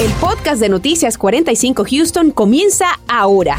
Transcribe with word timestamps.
El 0.00 0.12
podcast 0.12 0.60
de 0.60 0.68
Noticias 0.68 1.18
45 1.18 1.84
Houston 1.90 2.30
comienza 2.30 2.86
ahora. 3.08 3.58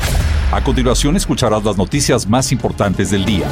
A 0.54 0.64
continuación 0.64 1.18
escucharás 1.18 1.66
las 1.66 1.76
noticias 1.76 2.26
más 2.26 2.54
importantes 2.54 3.12
del 3.12 3.26
día. 3.26 3.46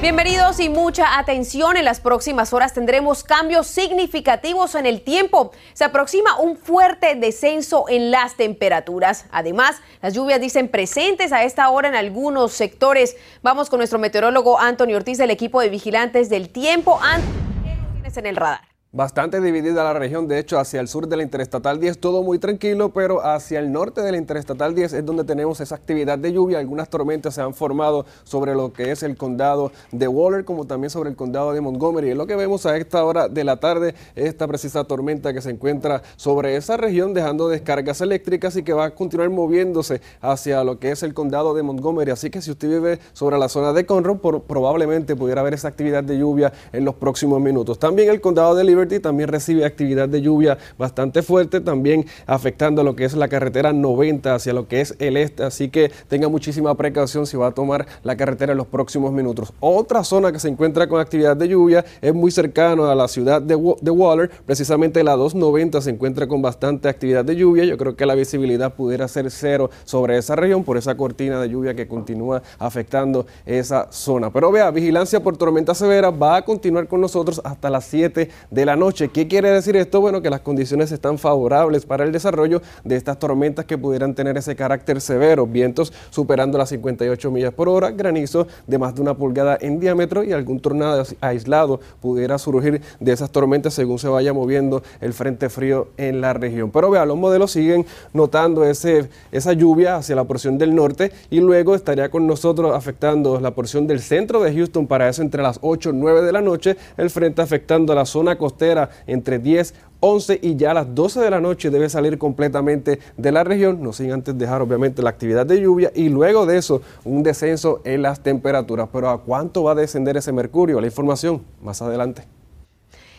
Bienvenidos 0.00 0.60
y 0.60 0.68
mucha 0.68 1.18
atención. 1.18 1.76
En 1.76 1.84
las 1.84 1.98
próximas 1.98 2.52
horas 2.52 2.74
tendremos 2.74 3.24
cambios 3.24 3.66
significativos 3.66 4.76
en 4.76 4.86
el 4.86 5.00
tiempo. 5.00 5.50
Se 5.72 5.82
aproxima 5.82 6.38
un 6.38 6.56
fuerte 6.56 7.16
descenso 7.16 7.86
en 7.88 8.12
las 8.12 8.36
temperaturas. 8.36 9.24
Además, 9.32 9.80
las 10.00 10.14
lluvias 10.14 10.40
dicen 10.40 10.68
presentes 10.68 11.32
a 11.32 11.42
esta 11.42 11.68
hora 11.70 11.88
en 11.88 11.96
algunos 11.96 12.52
sectores. 12.52 13.16
Vamos 13.42 13.68
con 13.68 13.78
nuestro 13.78 13.98
meteorólogo 13.98 14.60
Antonio 14.60 14.96
Ortiz 14.96 15.18
del 15.18 15.32
equipo 15.32 15.60
de 15.60 15.70
vigilantes 15.70 16.28
del 16.28 16.50
tiempo. 16.50 17.00
Antonio, 17.02 17.34
¿qué 17.64 17.92
tienes 17.94 18.16
en 18.16 18.26
el 18.26 18.36
radar? 18.36 18.71
Bastante 18.94 19.40
dividida 19.40 19.84
la 19.84 19.94
región, 19.94 20.28
de 20.28 20.38
hecho 20.38 20.58
hacia 20.58 20.78
el 20.78 20.86
sur 20.86 21.08
de 21.08 21.16
la 21.16 21.22
Interestatal 21.22 21.80
10 21.80 21.96
todo 21.96 22.22
muy 22.22 22.38
tranquilo, 22.38 22.92
pero 22.92 23.24
hacia 23.24 23.58
el 23.58 23.72
norte 23.72 24.02
de 24.02 24.12
la 24.12 24.18
Interestatal 24.18 24.74
10 24.74 24.92
es 24.92 25.06
donde 25.06 25.24
tenemos 25.24 25.62
esa 25.62 25.76
actividad 25.76 26.18
de 26.18 26.30
lluvia. 26.30 26.58
Algunas 26.58 26.90
tormentas 26.90 27.36
se 27.36 27.40
han 27.40 27.54
formado 27.54 28.04
sobre 28.22 28.54
lo 28.54 28.74
que 28.74 28.90
es 28.90 29.02
el 29.02 29.16
condado 29.16 29.72
de 29.92 30.08
Waller, 30.08 30.44
como 30.44 30.66
también 30.66 30.90
sobre 30.90 31.08
el 31.08 31.16
condado 31.16 31.54
de 31.54 31.62
Montgomery. 31.62 32.10
Y 32.10 32.14
lo 32.14 32.26
que 32.26 32.36
vemos 32.36 32.66
a 32.66 32.76
esta 32.76 33.02
hora 33.02 33.30
de 33.30 33.44
la 33.44 33.56
tarde 33.56 33.94
es 34.14 34.26
esta 34.26 34.46
precisa 34.46 34.84
tormenta 34.84 35.32
que 35.32 35.40
se 35.40 35.48
encuentra 35.48 36.02
sobre 36.16 36.56
esa 36.56 36.76
región, 36.76 37.14
dejando 37.14 37.48
descargas 37.48 38.02
eléctricas 38.02 38.56
y 38.56 38.62
que 38.62 38.74
va 38.74 38.84
a 38.84 38.94
continuar 38.94 39.30
moviéndose 39.30 40.02
hacia 40.20 40.62
lo 40.64 40.78
que 40.78 40.90
es 40.90 41.02
el 41.02 41.14
condado 41.14 41.54
de 41.54 41.62
Montgomery. 41.62 42.10
Así 42.10 42.28
que 42.28 42.42
si 42.42 42.50
usted 42.50 42.68
vive 42.68 42.98
sobre 43.14 43.38
la 43.38 43.48
zona 43.48 43.72
de 43.72 43.86
Conroe, 43.86 44.18
probablemente 44.46 45.16
pudiera 45.16 45.40
haber 45.40 45.54
esa 45.54 45.68
actividad 45.68 46.04
de 46.04 46.18
lluvia 46.18 46.52
en 46.74 46.84
los 46.84 46.94
próximos 46.96 47.40
minutos. 47.40 47.78
También 47.78 48.10
el 48.10 48.20
condado 48.20 48.54
de 48.54 48.64
Liberty 48.82 49.00
también 49.00 49.28
recibe 49.28 49.64
actividad 49.64 50.08
de 50.08 50.20
lluvia 50.20 50.58
bastante 50.76 51.22
fuerte, 51.22 51.60
también 51.60 52.04
afectando 52.26 52.82
lo 52.82 52.96
que 52.96 53.04
es 53.04 53.14
la 53.14 53.28
carretera 53.28 53.72
90 53.72 54.34
hacia 54.34 54.52
lo 54.52 54.66
que 54.66 54.80
es 54.80 54.96
el 54.98 55.16
este, 55.16 55.44
así 55.44 55.68
que 55.68 55.92
tenga 56.08 56.28
muchísima 56.28 56.74
precaución 56.74 57.26
si 57.26 57.36
va 57.36 57.48
a 57.48 57.52
tomar 57.52 57.86
la 58.02 58.16
carretera 58.16 58.52
en 58.52 58.58
los 58.58 58.66
próximos 58.66 59.12
minutos. 59.12 59.52
Otra 59.60 60.02
zona 60.02 60.32
que 60.32 60.40
se 60.40 60.48
encuentra 60.48 60.88
con 60.88 61.00
actividad 61.00 61.36
de 61.36 61.48
lluvia 61.48 61.84
es 62.00 62.12
muy 62.12 62.30
cercano 62.30 62.86
a 62.86 62.94
la 62.94 63.06
ciudad 63.06 63.40
de, 63.40 63.56
de 63.80 63.90
Waller, 63.90 64.30
precisamente 64.44 65.04
la 65.04 65.12
290 65.12 65.80
se 65.80 65.90
encuentra 65.90 66.26
con 66.26 66.42
bastante 66.42 66.88
actividad 66.88 67.24
de 67.24 67.36
lluvia, 67.36 67.64
yo 67.64 67.78
creo 67.78 67.94
que 67.94 68.04
la 68.04 68.14
visibilidad 68.14 68.74
pudiera 68.74 69.06
ser 69.06 69.30
cero 69.30 69.70
sobre 69.84 70.18
esa 70.18 70.34
región 70.34 70.64
por 70.64 70.76
esa 70.76 70.96
cortina 70.96 71.40
de 71.40 71.48
lluvia 71.48 71.74
que 71.74 71.86
continúa 71.86 72.42
afectando 72.58 73.26
esa 73.46 73.92
zona. 73.92 74.32
Pero 74.32 74.50
vea, 74.50 74.70
vigilancia 74.70 75.22
por 75.22 75.36
tormenta 75.36 75.74
severa 75.74 76.10
va 76.10 76.36
a 76.36 76.42
continuar 76.42 76.88
con 76.88 77.00
nosotros 77.00 77.40
hasta 77.44 77.70
las 77.70 77.84
7 77.84 78.30
de 78.50 78.66
la 78.66 78.71
noche. 78.76 79.08
¿Qué 79.08 79.28
quiere 79.28 79.50
decir 79.50 79.76
esto? 79.76 80.00
Bueno, 80.00 80.22
que 80.22 80.30
las 80.30 80.40
condiciones 80.40 80.92
están 80.92 81.18
favorables 81.18 81.86
para 81.86 82.04
el 82.04 82.12
desarrollo 82.12 82.62
de 82.84 82.96
estas 82.96 83.18
tormentas 83.18 83.64
que 83.64 83.78
pudieran 83.78 84.14
tener 84.14 84.36
ese 84.36 84.56
carácter 84.56 85.00
severo, 85.00 85.46
vientos 85.46 85.92
superando 86.10 86.58
las 86.58 86.70
58 86.70 87.30
millas 87.30 87.52
por 87.52 87.68
hora, 87.68 87.90
granizo 87.90 88.46
de 88.66 88.78
más 88.78 88.94
de 88.94 89.02
una 89.02 89.14
pulgada 89.14 89.58
en 89.60 89.80
diámetro 89.80 90.24
y 90.24 90.32
algún 90.32 90.60
tornado 90.60 91.04
aislado 91.20 91.80
pudiera 92.00 92.38
surgir 92.38 92.80
de 93.00 93.12
esas 93.12 93.30
tormentas 93.30 93.74
según 93.74 93.98
se 93.98 94.08
vaya 94.08 94.32
moviendo 94.32 94.82
el 95.00 95.12
frente 95.12 95.48
frío 95.48 95.88
en 95.96 96.20
la 96.20 96.32
región. 96.32 96.70
Pero 96.70 96.90
vea, 96.90 97.04
los 97.04 97.16
modelos 97.16 97.52
siguen 97.52 97.84
notando 98.12 98.64
ese, 98.64 99.08
esa 99.30 99.52
lluvia 99.52 99.96
hacia 99.96 100.16
la 100.16 100.24
porción 100.24 100.58
del 100.58 100.74
norte 100.74 101.12
y 101.30 101.40
luego 101.40 101.74
estaría 101.74 102.10
con 102.10 102.26
nosotros 102.26 102.74
afectando 102.74 103.40
la 103.40 103.52
porción 103.52 103.86
del 103.86 104.00
centro 104.00 104.42
de 104.42 104.54
Houston 104.54 104.86
para 104.86 105.08
eso 105.08 105.22
entre 105.22 105.42
las 105.42 105.58
8 105.62 105.90
y 105.90 105.92
9 105.94 106.22
de 106.22 106.32
la 106.32 106.40
noche, 106.40 106.76
el 106.96 107.10
frente 107.10 107.42
afectando 107.42 107.94
la 107.94 108.06
zona 108.06 108.38
costera 108.38 108.61
entre 109.06 109.38
10, 109.38 109.74
11 110.00 110.40
y 110.42 110.56
ya 110.56 110.72
a 110.72 110.74
las 110.74 110.94
12 110.94 111.20
de 111.20 111.30
la 111.30 111.40
noche 111.40 111.70
debe 111.70 111.88
salir 111.88 112.18
completamente 112.18 112.98
de 113.16 113.32
la 113.32 113.44
región, 113.44 113.82
no 113.82 113.92
sin 113.92 114.10
antes 114.10 114.36
dejar 114.36 114.60
obviamente 114.60 115.00
la 115.00 115.10
actividad 115.10 115.46
de 115.46 115.60
lluvia 115.60 115.92
y 115.94 116.08
luego 116.08 116.44
de 116.44 116.58
eso 116.58 116.82
un 117.04 117.22
descenso 117.22 117.80
en 117.84 118.02
las 118.02 118.20
temperaturas. 118.20 118.88
Pero 118.92 119.10
¿a 119.10 119.22
cuánto 119.22 119.62
va 119.62 119.72
a 119.72 119.76
descender 119.76 120.16
ese 120.16 120.32
mercurio? 120.32 120.80
La 120.80 120.88
información 120.88 121.42
más 121.62 121.82
adelante. 121.82 122.24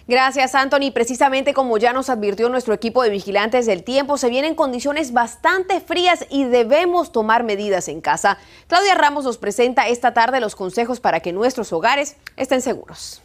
Gracias, 0.06 0.54
Anthony. 0.54 0.92
Precisamente 0.94 1.54
como 1.54 1.78
ya 1.78 1.94
nos 1.94 2.10
advirtió 2.10 2.50
nuestro 2.50 2.74
equipo 2.74 3.02
de 3.04 3.10
vigilantes 3.10 3.66
del 3.66 3.86
tiempo, 3.86 4.18
se 4.18 4.30
vienen 4.30 4.54
condiciones 4.54 5.14
bastante 5.14 5.80
frías 5.80 6.26
y 6.30 6.44
debemos 6.44 7.14
tomar 7.14 7.44
medidas 7.44 7.88
en 7.88 8.02
casa. 8.02 8.38
Claudia 8.68 8.96
Ramos 8.96 9.24
nos 9.24 9.38
presenta 9.38 9.88
esta 9.88 10.14
tarde 10.14 10.42
los 10.42 10.56
consejos 10.56 11.00
para 11.00 11.22
que 11.22 11.32
nuestros 11.32 11.72
hogares 11.72 12.18
estén 12.36 12.62
seguros. 12.62 13.23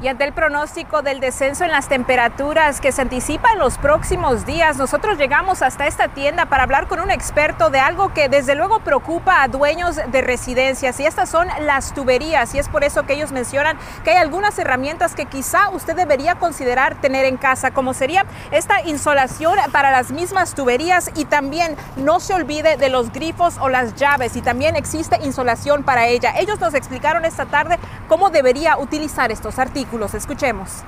Y 0.00 0.06
ante 0.06 0.22
el 0.22 0.32
pronóstico 0.32 1.02
del 1.02 1.18
descenso 1.18 1.64
en 1.64 1.72
las 1.72 1.88
temperaturas 1.88 2.80
que 2.80 2.92
se 2.92 3.02
anticipa 3.02 3.50
en 3.50 3.58
los 3.58 3.78
próximos 3.78 4.46
días, 4.46 4.76
nosotros 4.76 5.18
llegamos 5.18 5.60
hasta 5.60 5.88
esta 5.88 6.06
tienda 6.06 6.46
para 6.46 6.62
hablar 6.62 6.86
con 6.86 7.00
un 7.00 7.10
experto 7.10 7.68
de 7.68 7.80
algo 7.80 8.14
que 8.14 8.28
desde 8.28 8.54
luego 8.54 8.78
preocupa 8.78 9.42
a 9.42 9.48
dueños 9.48 9.96
de 9.96 10.22
residencias 10.22 11.00
y 11.00 11.06
estas 11.06 11.28
son 11.28 11.48
las 11.62 11.94
tuberías 11.94 12.54
y 12.54 12.60
es 12.60 12.68
por 12.68 12.84
eso 12.84 13.06
que 13.06 13.14
ellos 13.14 13.32
mencionan 13.32 13.76
que 14.04 14.10
hay 14.10 14.18
algunas 14.18 14.56
herramientas 14.60 15.16
que 15.16 15.26
quizá 15.26 15.68
usted 15.70 15.96
debería 15.96 16.36
considerar 16.36 16.94
tener 17.00 17.24
en 17.24 17.36
casa, 17.36 17.72
como 17.72 17.92
sería 17.92 18.24
esta 18.52 18.80
insolación 18.82 19.58
para 19.72 19.90
las 19.90 20.12
mismas 20.12 20.54
tuberías 20.54 21.10
y 21.16 21.24
también 21.24 21.74
no 21.96 22.20
se 22.20 22.34
olvide 22.34 22.76
de 22.76 22.88
los 22.88 23.10
grifos 23.12 23.56
o 23.58 23.68
las 23.68 23.96
llaves 23.96 24.36
y 24.36 24.42
también 24.42 24.76
existe 24.76 25.18
insolación 25.24 25.82
para 25.82 26.06
ella. 26.06 26.34
Ellos 26.38 26.60
nos 26.60 26.74
explicaron 26.74 27.24
esta 27.24 27.46
tarde 27.46 27.80
cómo 28.08 28.30
debería 28.30 28.78
utilizar 28.78 29.30
estos 29.30 29.58
artículos. 29.58 30.14
Escuchemos. 30.14 30.82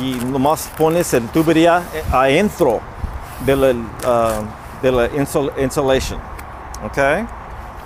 Y 0.00 0.14
nomás 0.14 0.70
pones 0.78 1.12
el 1.12 1.28
tubería 1.28 1.82
eh, 1.92 2.02
adentro 2.10 2.80
de 3.44 3.56
la, 3.56 3.70
uh, 3.70 4.82
de 4.82 4.92
la 4.92 5.06
insulation. 5.62 6.18
¿Ok? 6.84 6.98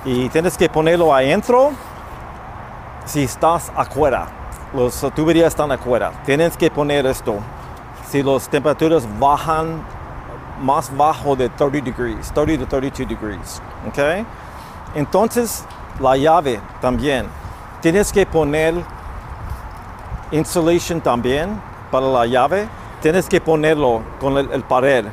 Y 0.04 0.28
tienes 0.28 0.56
que 0.56 0.68
ponerlo 0.68 1.12
adentro 1.12 1.72
si 3.04 3.24
estás 3.24 3.72
afuera. 3.74 4.28
Las 4.74 5.00
tuberías 5.14 5.48
están 5.48 5.72
afuera. 5.72 6.12
Tienes 6.24 6.56
que 6.56 6.70
poner 6.70 7.06
esto. 7.06 7.36
Si 8.08 8.22
las 8.22 8.48
temperaturas 8.48 9.06
bajan 9.18 9.82
más 10.60 10.94
bajo 10.96 11.36
de 11.36 11.48
30 11.48 11.80
degrees, 11.80 12.32
30 12.32 12.64
to 12.64 12.66
32 12.66 13.08
degrees. 13.08 13.62
¿Ok? 13.86 14.26
Entonces, 14.94 15.64
la 16.00 16.16
llave 16.16 16.60
también. 16.80 17.26
Tienes 17.80 18.12
que 18.12 18.26
poner 18.26 18.74
insulation 20.32 21.00
también 21.00 21.60
para 21.90 22.06
la 22.06 22.26
llave, 22.26 22.68
tienes 23.00 23.28
que 23.28 23.40
ponerlo 23.40 24.02
con 24.20 24.36
el, 24.36 24.62
pared 24.64 25.06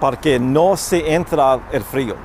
para 0.00 0.16
que 0.16 0.38
no 0.40 0.76
se 0.76 1.14
entra 1.14 1.60
el 1.70 1.82
frío. 1.82 2.16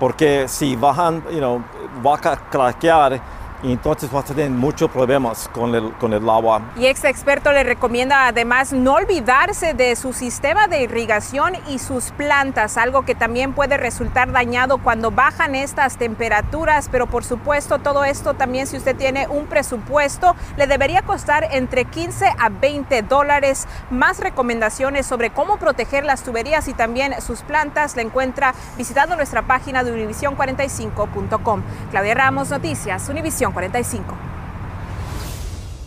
Porque 0.00 0.48
si 0.48 0.76
bajan, 0.76 1.22
you 1.30 1.38
know, 1.38 1.62
va 2.04 2.14
a 2.16 2.36
craquear 2.36 3.20
y 3.62 3.72
entonces 3.72 4.10
vas 4.10 4.30
a 4.30 4.34
tener 4.34 4.50
muchos 4.50 4.90
problemas 4.90 5.48
con 5.52 5.74
el, 5.74 5.92
con 5.92 6.12
el 6.12 6.28
agua. 6.28 6.62
Y 6.76 6.86
este 6.86 7.08
experto 7.08 7.52
le 7.52 7.62
recomienda 7.62 8.26
además 8.26 8.72
no 8.72 8.94
olvidarse 8.94 9.74
de 9.74 9.94
su 9.96 10.12
sistema 10.12 10.66
de 10.66 10.82
irrigación 10.82 11.54
y 11.68 11.78
sus 11.78 12.10
plantas, 12.10 12.76
algo 12.76 13.04
que 13.04 13.14
también 13.14 13.52
puede 13.52 13.76
resultar 13.76 14.32
dañado 14.32 14.78
cuando 14.78 15.10
bajan 15.10 15.54
estas 15.54 15.96
temperaturas, 15.96 16.88
pero 16.90 17.06
por 17.06 17.24
supuesto 17.24 17.78
todo 17.78 18.04
esto 18.04 18.34
también 18.34 18.66
si 18.66 18.76
usted 18.76 18.96
tiene 18.96 19.28
un 19.28 19.46
presupuesto 19.46 20.34
le 20.56 20.66
debería 20.66 21.02
costar 21.02 21.48
entre 21.52 21.84
15 21.84 22.26
a 22.38 22.48
20 22.48 23.02
dólares. 23.02 23.66
Más 23.90 24.18
recomendaciones 24.18 25.06
sobre 25.06 25.30
cómo 25.30 25.58
proteger 25.58 26.04
las 26.04 26.22
tuberías 26.22 26.68
y 26.68 26.74
también 26.74 27.20
sus 27.20 27.42
plantas 27.42 27.96
la 27.96 28.02
encuentra 28.02 28.54
visitando 28.76 29.16
nuestra 29.16 29.42
página 29.42 29.84
de 29.84 29.92
univision45.com. 29.92 31.62
Claudia 31.90 32.14
Ramos, 32.14 32.50
Noticias, 32.50 33.08
Univision 33.08 33.51
45. 33.52 34.32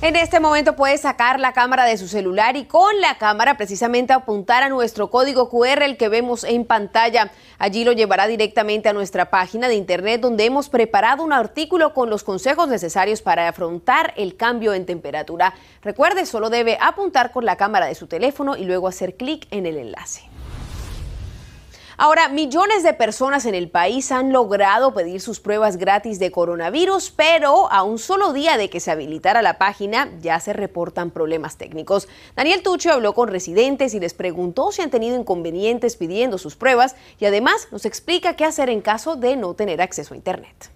En 0.02 0.16
este 0.16 0.40
momento 0.40 0.76
puede 0.76 1.00
sacar 1.00 1.40
la 1.40 1.54
cámara 1.54 1.86
de 1.86 1.98
su 1.98 2.08
celular 2.08 2.58
y 2.58 2.66
con 2.66 3.00
la 3.02 3.18
cámara 3.18 3.58
precisamente 3.58 4.14
apuntar 4.14 4.62
a 4.62 4.70
nuestro 4.70 5.10
código 5.10 5.50
QR, 5.50 5.82
el 5.82 5.98
que 5.98 6.10
vemos 6.10 6.44
en 6.44 6.66
pantalla. 6.66 7.32
Allí 7.58 7.84
lo 7.86 7.92
llevará 7.92 8.28
directamente 8.28 8.88
a 8.88 8.94
nuestra 8.94 9.32
página 9.32 9.68
de 9.68 9.76
internet 9.76 10.22
donde 10.22 10.46
hemos 10.46 10.70
preparado 10.70 11.24
un 11.24 11.34
artículo 11.34 11.94
con 11.94 12.12
los 12.12 12.24
consejos 12.24 12.68
necesarios 12.68 13.24
para 13.24 13.48
afrontar 13.48 14.14
el 14.16 14.36
cambio 14.36 14.74
en 14.74 14.86
temperatura. 14.86 15.56
Recuerde, 15.82 16.28
solo 16.28 16.52
debe 16.52 16.78
apuntar 16.80 17.32
con 17.32 17.46
la 17.46 17.56
cámara 17.56 17.88
de 17.88 17.96
su 17.96 18.06
teléfono 18.06 18.58
y 18.58 18.66
luego 18.66 18.88
hacer 18.88 19.16
clic 19.16 19.48
en 19.50 19.66
el 19.66 19.78
enlace. 19.78 20.30
Ahora, 21.98 22.28
millones 22.28 22.84
de 22.84 22.94
personas 22.94 23.46
en 23.46 23.56
el 23.56 23.70
país 23.70 24.12
han 24.12 24.34
logrado 24.34 24.94
pedir 24.94 25.22
sus 25.22 25.40
pruebas 25.40 25.78
gratis 25.78 26.20
de 26.20 26.30
coronavirus, 26.30 27.12
pero 27.12 27.72
a 27.72 27.84
un 27.84 28.00
solo 28.00 28.34
día 28.34 28.58
de 28.58 28.70
que 28.70 28.82
se 28.82 28.92
habilitara 28.92 29.42
la 29.42 29.58
página 29.58 30.10
ya 30.22 30.42
se 30.42 30.52
reportan 30.52 31.12
problemas 31.12 31.58
técnicos. 31.58 32.10
Daniel 32.36 32.64
Tucho 32.64 32.92
habló 32.92 33.14
con 33.14 33.30
residentes 33.30 33.94
y 33.94 34.02
les 34.02 34.14
preguntó 34.14 34.74
si 34.74 34.82
han 34.82 34.92
tenido 34.92 35.18
inconvenientes 35.18 35.96
pidiendo 35.96 36.38
sus 36.38 36.58
pruebas 36.58 36.98
y 37.18 37.26
además 37.26 37.70
nos 37.72 37.86
explica 37.86 38.36
qué 38.36 38.44
hacer 38.44 38.70
en 38.70 38.82
caso 38.82 39.16
de 39.16 39.38
no 39.38 39.54
tener 39.54 39.82
acceso 39.82 40.14
a 40.14 40.18
Internet. 40.18 40.75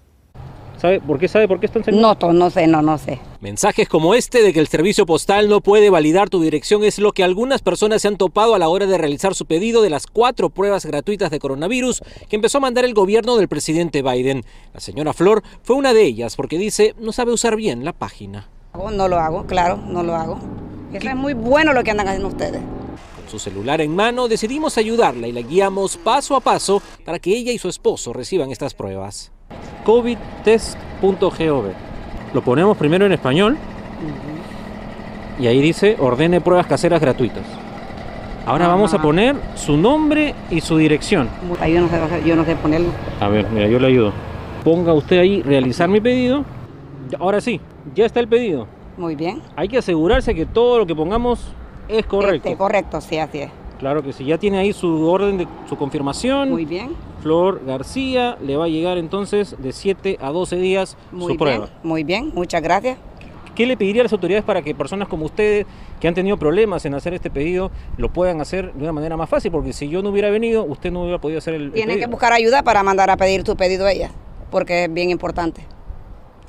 ¿Sabe 0.79 1.01
por 1.01 1.19
qué 1.19 1.27
sabe 1.27 1.47
por 1.47 1.59
qué 1.59 1.65
están 1.65 1.83
No, 1.99 2.15
no 2.15 2.49
sé, 2.49 2.65
no, 2.65 2.81
no 2.81 2.97
sé. 2.97 3.19
Mensajes 3.41 3.89
como 3.89 4.15
este 4.15 4.41
de 4.41 4.53
que 4.53 4.61
el 4.61 4.67
servicio 4.67 5.05
postal 5.05 5.49
no 5.49 5.59
puede 5.59 5.89
validar 5.89 6.29
tu 6.29 6.41
dirección 6.41 6.85
es 6.85 6.99
lo 6.99 7.11
que 7.11 7.21
algunas 7.23 7.61
personas 7.61 8.01
se 8.01 8.07
han 8.07 8.15
topado 8.15 8.55
a 8.55 8.59
la 8.59 8.69
hora 8.69 8.85
de 8.85 8.97
realizar 8.97 9.35
su 9.35 9.45
pedido 9.45 9.81
de 9.81 9.89
las 9.89 10.07
cuatro 10.07 10.49
pruebas 10.49 10.85
gratuitas 10.85 11.31
de 11.31 11.39
coronavirus 11.39 12.01
que 12.29 12.37
empezó 12.37 12.59
a 12.59 12.61
mandar 12.61 12.85
el 12.85 12.93
gobierno 12.93 13.35
del 13.35 13.49
presidente 13.49 14.01
Biden. 14.01 14.45
La 14.73 14.79
señora 14.79 15.11
Flor 15.11 15.43
fue 15.63 15.75
una 15.75 15.93
de 15.93 16.03
ellas 16.03 16.37
porque 16.37 16.57
dice 16.57 16.95
no 16.97 17.11
sabe 17.11 17.33
usar 17.33 17.57
bien 17.57 17.83
la 17.83 17.91
página. 17.91 18.47
No 18.73 19.09
lo 19.09 19.19
hago, 19.19 19.45
claro, 19.47 19.75
no 19.75 20.01
lo 20.01 20.15
hago. 20.15 20.39
Eso 20.93 21.09
es 21.09 21.15
muy 21.15 21.33
bueno 21.33 21.73
lo 21.73 21.83
que 21.83 21.91
andan 21.91 22.07
haciendo 22.07 22.29
ustedes. 22.29 22.61
Con 23.17 23.29
su 23.29 23.37
celular 23.37 23.81
en 23.81 23.93
mano 23.93 24.29
decidimos 24.29 24.77
ayudarla 24.77 25.27
y 25.27 25.33
la 25.33 25.41
guiamos 25.41 25.97
paso 25.97 26.37
a 26.37 26.39
paso 26.39 26.81
para 27.03 27.19
que 27.19 27.35
ella 27.35 27.51
y 27.51 27.57
su 27.57 27.67
esposo 27.67 28.13
reciban 28.13 28.49
estas 28.51 28.73
pruebas 28.73 29.33
covidtest.gov. 29.83 31.65
Lo 32.33 32.41
ponemos 32.41 32.77
primero 32.77 33.05
en 33.05 33.11
español 33.11 33.57
y 35.39 35.47
ahí 35.47 35.61
dice 35.61 35.95
ordene 35.99 36.41
pruebas 36.41 36.67
caseras 36.67 37.01
gratuitas. 37.01 37.43
Ahora 38.45 38.67
vamos 38.67 38.93
a 38.93 39.01
poner 39.01 39.35
su 39.55 39.77
nombre 39.77 40.33
y 40.49 40.61
su 40.61 40.77
dirección. 40.77 41.29
Ahí 41.59 41.73
yo 41.73 41.81
no 41.81 41.89
sé, 41.89 41.99
yo 42.25 42.35
no 42.35 42.45
sé 42.45 42.55
ponerlo. 42.55 42.89
A 43.19 43.27
ver, 43.27 43.47
mira, 43.51 43.67
yo 43.67 43.79
le 43.79 43.87
ayudo. 43.87 44.11
Ponga 44.63 44.93
usted 44.93 45.19
ahí 45.19 45.41
realizar 45.43 45.87
mi 45.87 46.01
pedido. 46.01 46.43
Ahora 47.19 47.41
sí, 47.41 47.61
ya 47.93 48.05
está 48.05 48.19
el 48.19 48.27
pedido. 48.27 48.67
Muy 48.97 49.15
bien. 49.15 49.41
Hay 49.55 49.67
que 49.67 49.77
asegurarse 49.77 50.33
que 50.35 50.45
todo 50.45 50.79
lo 50.79 50.85
que 50.85 50.95
pongamos 50.95 51.53
es 51.87 52.05
correcto. 52.05 52.49
Este, 52.49 52.57
correcto, 52.57 53.01
sí, 53.01 53.17
así 53.17 53.39
es. 53.39 53.51
Claro 53.79 54.03
que 54.03 54.11
sí, 54.11 54.25
ya 54.25 54.37
tiene 54.37 54.57
ahí 54.57 54.73
su 54.73 55.09
orden 55.09 55.37
de 55.37 55.47
su 55.67 55.77
confirmación. 55.77 56.51
Muy 56.51 56.65
bien. 56.65 56.91
Flor 57.21 57.63
García 57.65 58.37
le 58.41 58.57
va 58.57 58.65
a 58.65 58.67
llegar 58.67 58.97
entonces 58.97 59.55
de 59.57 59.71
7 59.71 60.17
a 60.21 60.31
12 60.31 60.57
días 60.57 60.97
muy 61.11 61.33
su 61.33 61.39
prueba. 61.39 61.69
Muy 61.81 62.03
bien, 62.03 62.31
muchas 62.33 62.61
gracias. 62.61 62.97
¿Qué 63.55 63.65
le 63.65 63.77
pediría 63.77 64.01
a 64.01 64.03
las 64.03 64.13
autoridades 64.13 64.43
para 64.43 64.61
que 64.61 64.75
personas 64.75 65.07
como 65.07 65.25
ustedes 65.25 65.65
que 65.99 66.07
han 66.07 66.13
tenido 66.13 66.37
problemas 66.37 66.85
en 66.85 66.93
hacer 66.93 67.13
este 67.13 67.29
pedido 67.29 67.71
lo 67.97 68.11
puedan 68.11 68.39
hacer 68.41 68.73
de 68.73 68.83
una 68.83 68.93
manera 68.93 69.17
más 69.17 69.29
fácil? 69.29 69.51
Porque 69.51 69.73
si 69.73 69.89
yo 69.89 70.01
no 70.01 70.09
hubiera 70.09 70.29
venido, 70.29 70.63
usted 70.63 70.91
no 70.91 71.01
hubiera 71.01 71.19
podido 71.19 71.39
hacer 71.39 71.55
el, 71.55 71.71
Tienen 71.71 71.99
que 71.99 72.07
buscar 72.07 72.33
ayuda 72.33 72.63
para 72.63 72.83
mandar 72.83 73.09
a 73.09 73.17
pedir 73.17 73.43
tu 73.43 73.55
pedido 73.55 73.85
a 73.85 73.91
ella, 73.91 74.11
porque 74.51 74.85
es 74.85 74.93
bien 74.93 75.09
importante. 75.09 75.65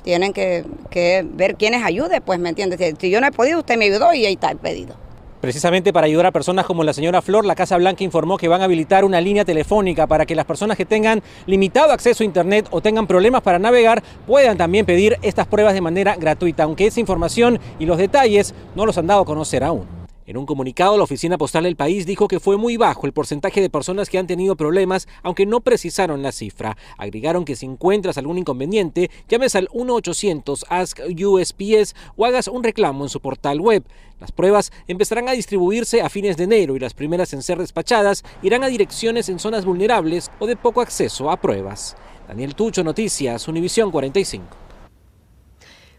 Tienen 0.03 0.33
que, 0.33 0.65
que 0.89 1.25
ver 1.33 1.55
quiénes 1.55 1.83
ayude, 1.83 2.21
pues, 2.21 2.39
¿me 2.39 2.49
entiendes? 2.49 2.95
Si 2.97 3.09
yo 3.09 3.21
no 3.21 3.27
he 3.27 3.31
podido, 3.31 3.59
usted 3.59 3.77
me 3.77 3.85
ayudó 3.85 4.13
y 4.13 4.25
ahí 4.25 4.33
está 4.33 4.51
el 4.51 4.57
pedido. 4.57 4.95
Precisamente 5.41 5.91
para 5.91 6.05
ayudar 6.05 6.27
a 6.27 6.31
personas 6.31 6.67
como 6.67 6.83
la 6.83 6.93
señora 6.93 7.23
Flor, 7.23 7.45
la 7.45 7.55
Casa 7.55 7.75
Blanca 7.75 8.03
informó 8.03 8.37
que 8.37 8.47
van 8.47 8.61
a 8.61 8.65
habilitar 8.65 9.03
una 9.03 9.19
línea 9.19 9.43
telefónica 9.43 10.05
para 10.05 10.27
que 10.27 10.35
las 10.35 10.45
personas 10.45 10.77
que 10.77 10.85
tengan 10.85 11.23
limitado 11.47 11.91
acceso 11.91 12.23
a 12.23 12.25
Internet 12.25 12.67
o 12.69 12.79
tengan 12.79 13.07
problemas 13.07 13.41
para 13.41 13.57
navegar 13.57 14.03
puedan 14.27 14.55
también 14.55 14.85
pedir 14.85 15.17
estas 15.23 15.47
pruebas 15.47 15.73
de 15.73 15.81
manera 15.81 16.15
gratuita, 16.15 16.63
aunque 16.63 16.85
esa 16.85 16.99
información 16.99 17.59
y 17.79 17.87
los 17.87 17.97
detalles 17.97 18.53
no 18.75 18.85
los 18.85 18.99
han 18.99 19.07
dado 19.07 19.21
a 19.21 19.25
conocer 19.25 19.63
aún. 19.63 20.00
En 20.27 20.37
un 20.37 20.45
comunicado, 20.45 20.97
la 20.97 21.03
Oficina 21.03 21.39
Postal 21.39 21.63
del 21.63 21.75
país 21.75 22.05
dijo 22.05 22.27
que 22.27 22.39
fue 22.39 22.55
muy 22.55 22.77
bajo 22.77 23.07
el 23.07 23.13
porcentaje 23.13 23.59
de 23.59 23.71
personas 23.71 24.07
que 24.07 24.19
han 24.19 24.27
tenido 24.27 24.55
problemas, 24.55 25.07
aunque 25.23 25.47
no 25.47 25.61
precisaron 25.61 26.21
la 26.21 26.31
cifra. 26.31 26.77
Agregaron 26.97 27.43
que 27.43 27.55
si 27.55 27.65
encuentras 27.65 28.19
algún 28.19 28.37
inconveniente, 28.37 29.09
llames 29.27 29.55
al 29.55 29.67
1-800-ASK-USPS 29.69 31.95
o 32.15 32.25
hagas 32.25 32.47
un 32.47 32.63
reclamo 32.63 33.03
en 33.03 33.09
su 33.09 33.19
portal 33.19 33.59
web. 33.59 33.83
Las 34.19 34.31
pruebas 34.31 34.71
empezarán 34.87 35.27
a 35.27 35.31
distribuirse 35.31 36.01
a 36.01 36.09
fines 36.09 36.37
de 36.37 36.43
enero 36.43 36.75
y 36.75 36.79
las 36.79 36.93
primeras 36.93 37.33
en 37.33 37.41
ser 37.41 37.57
despachadas 37.57 38.23
irán 38.43 38.63
a 38.63 38.67
direcciones 38.67 39.27
en 39.29 39.39
zonas 39.39 39.65
vulnerables 39.65 40.29
o 40.37 40.45
de 40.45 40.55
poco 40.55 40.81
acceso 40.81 41.31
a 41.31 41.41
pruebas. 41.41 41.95
Daniel 42.27 42.53
Tucho, 42.53 42.83
Noticias, 42.83 43.47
Univisión 43.47 43.89
45. 43.89 44.70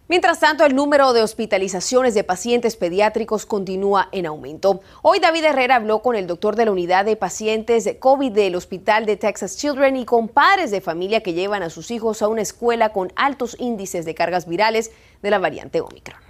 Mientras 0.08 0.40
tanto, 0.40 0.66
el 0.66 0.74
número 0.74 1.12
de 1.12 1.22
hospitalizaciones 1.22 2.14
de 2.14 2.24
pacientes 2.24 2.76
pediátricos 2.76 3.46
continúa 3.46 4.08
en 4.12 4.26
aumento. 4.26 4.80
Hoy 5.00 5.20
David 5.20 5.44
Herrera 5.44 5.76
habló 5.76 6.02
con 6.02 6.16
el 6.16 6.26
doctor 6.26 6.56
de 6.56 6.64
la 6.64 6.72
unidad 6.72 7.04
de 7.04 7.16
pacientes 7.16 7.84
de 7.84 7.98
COVID 7.98 8.32
del 8.32 8.56
Hospital 8.56 9.06
de 9.06 9.16
Texas 9.16 9.56
Children 9.56 9.96
y 9.96 10.04
con 10.04 10.28
padres 10.28 10.70
de 10.70 10.80
familia 10.80 11.22
que 11.22 11.34
llevan 11.34 11.62
a 11.62 11.70
sus 11.70 11.90
hijos 11.90 12.20
a 12.20 12.28
una 12.28 12.42
escuela 12.42 12.90
con 12.90 13.12
altos 13.16 13.56
índices 13.58 14.04
de 14.04 14.14
cargas 14.14 14.46
virales 14.46 14.90
de 15.22 15.30
la 15.30 15.38
variante 15.38 15.80
Omicron. 15.80 16.20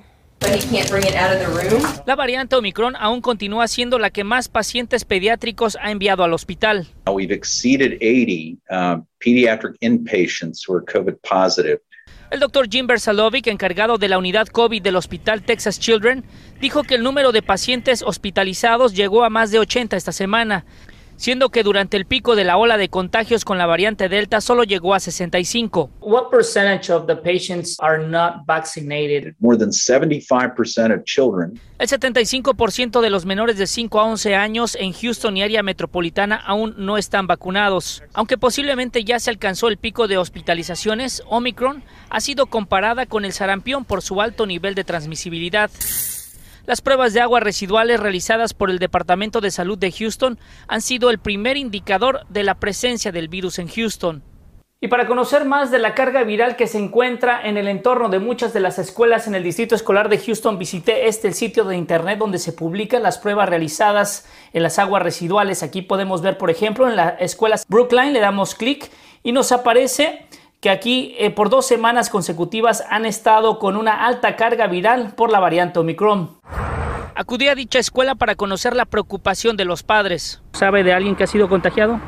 La 2.05 2.17
variante 2.17 2.57
Omicron 2.57 2.95
aún 2.97 3.21
continúa 3.21 3.69
siendo 3.69 3.99
la 3.99 4.11
que 4.11 4.23
más 4.23 4.49
pacientes 4.49 5.05
pediátricos 5.05 5.79
ha 5.81 5.91
enviado 5.91 6.25
al 6.25 6.35
hospital. 6.35 6.87
We've 7.07 7.33
exceeded 7.33 7.95
80 8.03 8.59
uh, 8.71 9.03
pediatric 9.19 9.77
inpatients 9.81 10.65
who 10.67 10.77
are 10.77 10.85
COVID 10.85 11.15
positive. 11.23 11.81
El 12.33 12.41
doctor 12.41 12.67
Jim 12.71 12.87
Bersalovic, 12.87 13.47
encargado 13.49 13.99
de 13.99 14.09
la 14.09 14.17
unidad 14.17 14.47
COVID 14.47 14.81
del 14.81 14.97
Hospital 14.97 15.43
Texas 15.43 15.79
Children, 15.79 16.25
dijo 16.63 16.83
que 16.83 16.95
el 16.95 17.03
número 17.03 17.31
de 17.31 17.43
pacientes 17.43 18.03
hospitalizados 18.03 18.95
llegó 18.95 19.25
a 19.25 19.29
más 19.29 19.51
de 19.51 19.59
80 19.59 19.99
esta 19.99 20.13
semana 20.13 20.65
siendo 21.23 21.51
que 21.51 21.63
durante 21.63 21.97
el 21.97 22.05
pico 22.05 22.35
de 22.35 22.43
la 22.43 22.57
ola 22.57 22.77
de 22.77 22.89
contagios 22.89 23.45
con 23.45 23.57
la 23.57 23.65
variante 23.65 24.09
Delta 24.09 24.41
solo 24.41 24.65
llegó 24.65 24.93
a 24.93 24.99
65. 24.99 25.89
What 26.01 26.31
percentage 26.33 26.93
of 26.93 27.07
the 27.07 27.15
patients 27.15 27.77
are 27.79 28.05
not 28.05 28.45
vaccinated? 28.45 29.37
More 29.39 29.57
than 29.57 29.71
75% 29.71 30.93
of 30.93 31.05
children. 31.05 31.61
El 31.79 31.87
75% 31.87 33.01
de 33.01 33.11
los 33.11 33.25
menores 33.25 33.57
de 33.57 33.69
5 33.69 34.01
a 34.01 34.05
11 34.07 34.35
años 34.35 34.75
en 34.75 34.93
Houston 34.93 35.37
y 35.37 35.45
área 35.45 35.63
metropolitana 35.63 36.35
aún 36.45 36.75
no 36.77 36.99
están 36.99 37.29
vacunados. 37.29 38.03
Aunque 38.15 38.37
posiblemente 38.37 39.05
ya 39.05 39.21
se 39.21 39.31
alcanzó 39.31 39.69
el 39.69 39.77
pico 39.77 40.09
de 40.09 40.19
hospitalizaciones, 40.19 41.23
Omicron 41.29 41.85
ha 42.11 42.21
sido 42.21 42.47
comparada 42.47 43.07
con 43.07 43.25
el 43.25 43.33
sarampión 43.33 43.85
por 43.85 44.03
su 44.03 44.21
alto 44.21 44.45
nivel 44.45 44.75
de 44.75 44.83
transmisibilidad. 44.83 45.71
Las 46.65 46.81
pruebas 46.81 47.13
de 47.13 47.21
agua 47.21 47.41
residuales 47.41 47.99
realizadas 47.99 48.55
por 48.55 48.71
el 48.71 48.79
Departamento 48.79 49.41
de 49.41 49.51
Salud 49.51 49.77
de 49.77 49.91
Houston 49.91 50.39
han 50.69 50.81
sido 50.81 51.11
el 51.11 51.19
primer 51.19 51.57
indicador 51.57 52.25
de 52.29 52.45
la 52.45 52.55
presencia 52.55 53.11
del 53.11 53.27
virus 53.27 53.59
en 53.59 53.67
Houston. 53.67 54.23
Y 54.81 54.87
para 54.87 55.09
conocer 55.09 55.45
más 55.45 55.73
de 55.73 55.81
la 55.81 55.95
carga 55.95 56.23
viral 56.23 56.55
que 56.55 56.69
se 56.69 56.79
encuentra 56.79 57.41
en 57.45 57.57
el 57.57 57.67
entorno 57.67 58.09
de 58.09 58.21
muchas 58.21 58.53
de 58.53 58.61
las 58.61 58.79
escuelas 58.79 59.27
en 59.27 59.35
el 59.35 59.43
Distrito 59.43 59.75
Escolar 59.75 60.09
de 60.09 60.19
Houston, 60.19 60.59
visité 60.59 61.09
este 61.09 61.33
sitio 61.33 61.65
de 61.65 61.77
internet 61.77 62.19
donde 62.19 62.39
se 62.39 62.53
publican 62.53 63.03
las 63.03 63.19
pruebas 63.19 63.49
realizadas 63.49 64.29
en 64.53 64.63
las 64.63 64.79
aguas 64.79 65.03
residuales. 65.03 65.65
Aquí 65.65 65.83
podemos 65.83 66.23
ver, 66.23 66.39
por 66.39 66.51
ejemplo, 66.51 66.89
en 66.89 66.95
la 66.95 67.11
escuela 67.11 67.61
Brookline, 67.69 68.13
le 68.13 68.21
damos 68.21 68.55
clic 68.55 68.89
y 69.25 69.33
nos 69.33 69.51
aparece 69.51 70.27
que 70.63 70.71
aquí 70.71 71.17
eh, 71.19 71.31
por 71.31 71.51
dos 71.51 71.67
semanas 71.67 72.09
consecutivas 72.09 72.85
han 72.89 73.05
estado 73.05 73.59
con 73.59 73.77
una 73.77 74.07
alta 74.07 74.37
carga 74.37 74.69
viral 74.69 75.13
por 75.17 75.33
la 75.33 75.41
variante 75.41 75.81
Omicron. 75.81 76.42
Acudí 77.23 77.47
a 77.47 77.55
dicha 77.55 77.79
escuela 77.79 78.17
para 78.17 78.35
conocer 78.35 78.75
la 78.75 78.85
preocupación 78.85 79.57
de 79.57 79.65
los 79.65 79.85
padres. 79.85 80.43
¿Sabe 80.55 80.83
de 80.83 80.93
alguien 80.93 81.15
que 81.15 81.23
ha 81.23 81.29
sido 81.29 81.49
contagiado? 81.49 82.01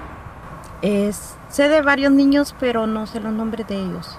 Es, 0.83 1.37
sé 1.49 1.69
de 1.69 1.83
varios 1.83 2.11
niños, 2.11 2.53
pero 2.59 2.89
no 2.89 3.07
sé 3.07 3.21
los 3.21 3.33
nombres 3.33 3.69
de 3.69 3.77
ellos. 3.77 4.19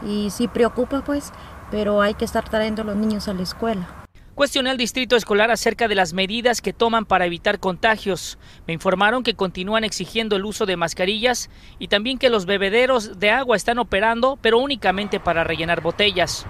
Y 0.00 0.30
sí 0.30 0.48
preocupa, 0.48 1.02
pues, 1.02 1.34
pero 1.70 2.00
hay 2.00 2.14
que 2.14 2.24
estar 2.24 2.48
trayendo 2.48 2.80
a 2.80 2.86
los 2.86 2.96
niños 2.96 3.28
a 3.28 3.34
la 3.34 3.42
escuela. 3.42 4.01
Cuestioné 4.34 4.70
al 4.70 4.78
distrito 4.78 5.14
escolar 5.14 5.50
acerca 5.50 5.88
de 5.88 5.94
las 5.94 6.14
medidas 6.14 6.62
que 6.62 6.72
toman 6.72 7.04
para 7.04 7.26
evitar 7.26 7.60
contagios. 7.60 8.38
Me 8.66 8.72
informaron 8.72 9.22
que 9.22 9.34
continúan 9.34 9.84
exigiendo 9.84 10.36
el 10.36 10.46
uso 10.46 10.64
de 10.64 10.78
mascarillas 10.78 11.50
y 11.78 11.88
también 11.88 12.16
que 12.16 12.30
los 12.30 12.46
bebederos 12.46 13.18
de 13.20 13.28
agua 13.28 13.58
están 13.58 13.78
operando, 13.78 14.38
pero 14.40 14.58
únicamente 14.58 15.20
para 15.20 15.44
rellenar 15.44 15.82
botellas. 15.82 16.46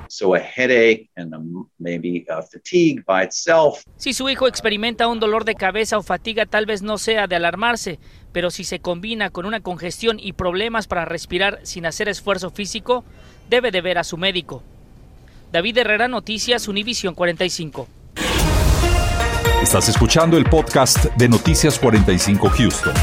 Si 3.96 4.12
su 4.12 4.28
hijo 4.28 4.46
experimenta 4.46 5.08
un 5.08 5.18
dolor 5.18 5.44
de 5.44 5.56
cabeza 5.56 5.98
o 5.98 6.04
fatiga, 6.04 6.46
tal 6.46 6.66
vez 6.66 6.82
no 6.82 6.98
sea 6.98 7.26
de 7.26 7.34
alarmarse, 7.34 7.98
pero 8.30 8.52
si 8.52 8.62
se 8.62 8.78
combina 8.78 9.30
con 9.30 9.44
una 9.44 9.60
congestión 9.60 10.20
y 10.20 10.34
problemas 10.34 10.86
para 10.86 11.04
respirar 11.04 11.58
sin 11.64 11.84
hacer 11.84 12.08
esfuerzo 12.08 12.50
físico, 12.50 13.04
debe 13.50 13.72
de 13.72 13.80
ver 13.80 13.98
a 13.98 14.04
su 14.04 14.16
médico. 14.16 14.62
David 15.52 15.76
Herrera, 15.76 16.08
Noticias 16.08 16.66
Univisión 16.66 17.14
45. 17.14 17.86
Estás 19.62 19.86
escuchando 19.90 20.38
el 20.38 20.46
podcast 20.46 21.04
de 21.16 21.28
Noticias 21.28 21.78
45 21.78 22.48
Houston. 22.48 22.94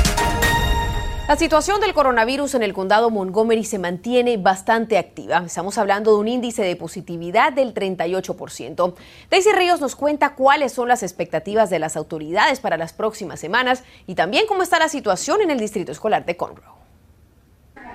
La 1.28 1.36
situación 1.36 1.80
del 1.80 1.94
coronavirus 1.94 2.56
en 2.56 2.64
el 2.64 2.74
condado 2.74 3.12
Montgomery 3.12 3.64
se 3.64 3.78
mantiene 3.78 4.38
bastante 4.38 4.98
activa. 4.98 5.44
Estamos 5.46 5.78
hablando 5.78 6.14
de 6.14 6.18
un 6.22 6.28
índice 6.28 6.64
de 6.64 6.76
positividad 6.76 7.54
del 7.54 7.76
38%. 7.76 8.96
Daisy 9.30 9.52
Ríos 9.52 9.80
nos 9.80 9.96
cuenta 9.96 10.34
cuáles 10.34 10.74
son 10.74 10.88
las 10.88 11.04
expectativas 11.04 11.70
de 11.70 11.78
las 11.78 11.96
autoridades 11.96 12.60
para 12.60 12.78
las 12.78 12.94
próximas 12.94 13.40
semanas 13.40 13.84
y 14.08 14.16
también 14.16 14.48
cómo 14.48 14.64
está 14.64 14.80
la 14.80 14.90
situación 14.90 15.42
en 15.42 15.52
el 15.52 15.60
distrito 15.60 15.92
escolar 15.92 16.26
de 16.26 16.36
Conroe. 16.36 16.79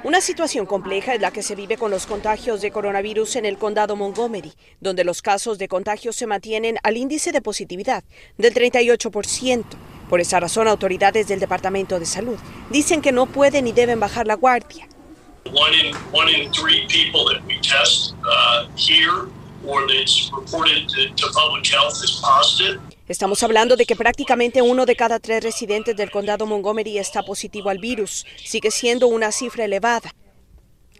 Una 0.04 0.20
situación 0.20 0.66
compleja 0.66 1.14
es 1.14 1.20
la 1.22 1.30
que 1.30 1.42
se 1.42 1.54
vive 1.54 1.78
con 1.78 1.90
los 1.90 2.04
contagios 2.04 2.60
de 2.60 2.70
coronavirus 2.70 3.36
en 3.36 3.46
el 3.46 3.56
condado 3.56 3.96
Montgomery, 3.96 4.52
donde 4.78 5.02
los 5.02 5.22
casos 5.22 5.56
de 5.56 5.66
contagio 5.66 6.12
se 6.12 6.26
mantienen 6.26 6.76
al 6.82 6.98
índice 6.98 7.32
de 7.32 7.40
positividad 7.40 8.04
del 8.36 8.52
38%. 8.52 9.64
Por 10.10 10.20
esa 10.20 10.40
razón, 10.40 10.68
autoridades 10.68 11.26
del 11.26 11.40
Departamento 11.40 11.98
de 11.98 12.04
Salud 12.04 12.36
dicen 12.68 13.00
que 13.00 13.12
no 13.12 13.24
pueden 13.24 13.64
ni 13.64 13.72
deben 13.72 13.98
bajar 13.98 14.26
la 14.26 14.34
guardia. 14.34 14.86
Estamos 23.06 23.42
hablando 23.42 23.76
de 23.76 23.84
que 23.84 23.96
prácticamente 23.96 24.62
uno 24.62 24.86
de 24.86 24.96
cada 24.96 25.20
tres 25.20 25.44
residentes 25.44 25.94
del 25.94 26.10
condado 26.10 26.46
Montgomery 26.46 26.96
está 26.96 27.22
positivo 27.22 27.68
al 27.68 27.76
virus. 27.76 28.24
Sigue 28.42 28.70
siendo 28.70 29.08
una 29.08 29.30
cifra 29.30 29.66
elevada. 29.66 30.14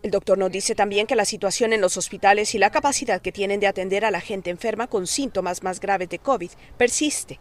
El 0.02 0.10
doctor 0.10 0.36
nos 0.36 0.52
dice 0.52 0.74
también 0.74 1.06
que 1.06 1.16
la 1.16 1.24
situación 1.24 1.72
en 1.72 1.80
los 1.80 1.96
hospitales 1.96 2.54
y 2.54 2.58
la 2.58 2.70
capacidad 2.70 3.22
que 3.22 3.32
tienen 3.32 3.58
de 3.58 3.68
atender 3.68 4.04
a 4.04 4.10
la 4.10 4.20
gente 4.20 4.50
enferma 4.50 4.86
con 4.86 5.06
síntomas 5.06 5.62
más 5.62 5.80
graves 5.80 6.10
de 6.10 6.18
COVID 6.18 6.50
persiste. 6.76 7.40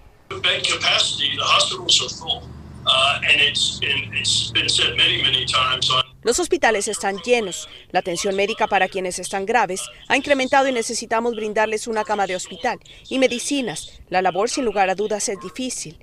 Los 6.24 6.40
hospitales 6.40 6.88
están 6.88 7.18
llenos. 7.20 7.68
La 7.92 8.00
atención 8.00 8.36
médica 8.36 8.68
para 8.68 8.88
quienes 8.88 9.20
están 9.20 9.46
graves 9.46 9.82
ha 10.08 10.18
incrementado 10.18 10.68
y 10.68 10.72
necesitamos 10.72 11.36
brindarles 11.36 11.88
una 11.88 12.04
cama 12.04 12.28
de 12.28 12.36
hospital 12.36 12.80
y 13.10 13.20
medicinas. 13.20 14.02
La 14.10 14.22
labor, 14.22 14.50
sin 14.50 14.66
lugar 14.66 14.90
a 14.90 14.96
dudas, 14.96 15.28
es 15.30 15.40
difícil. 15.40 15.98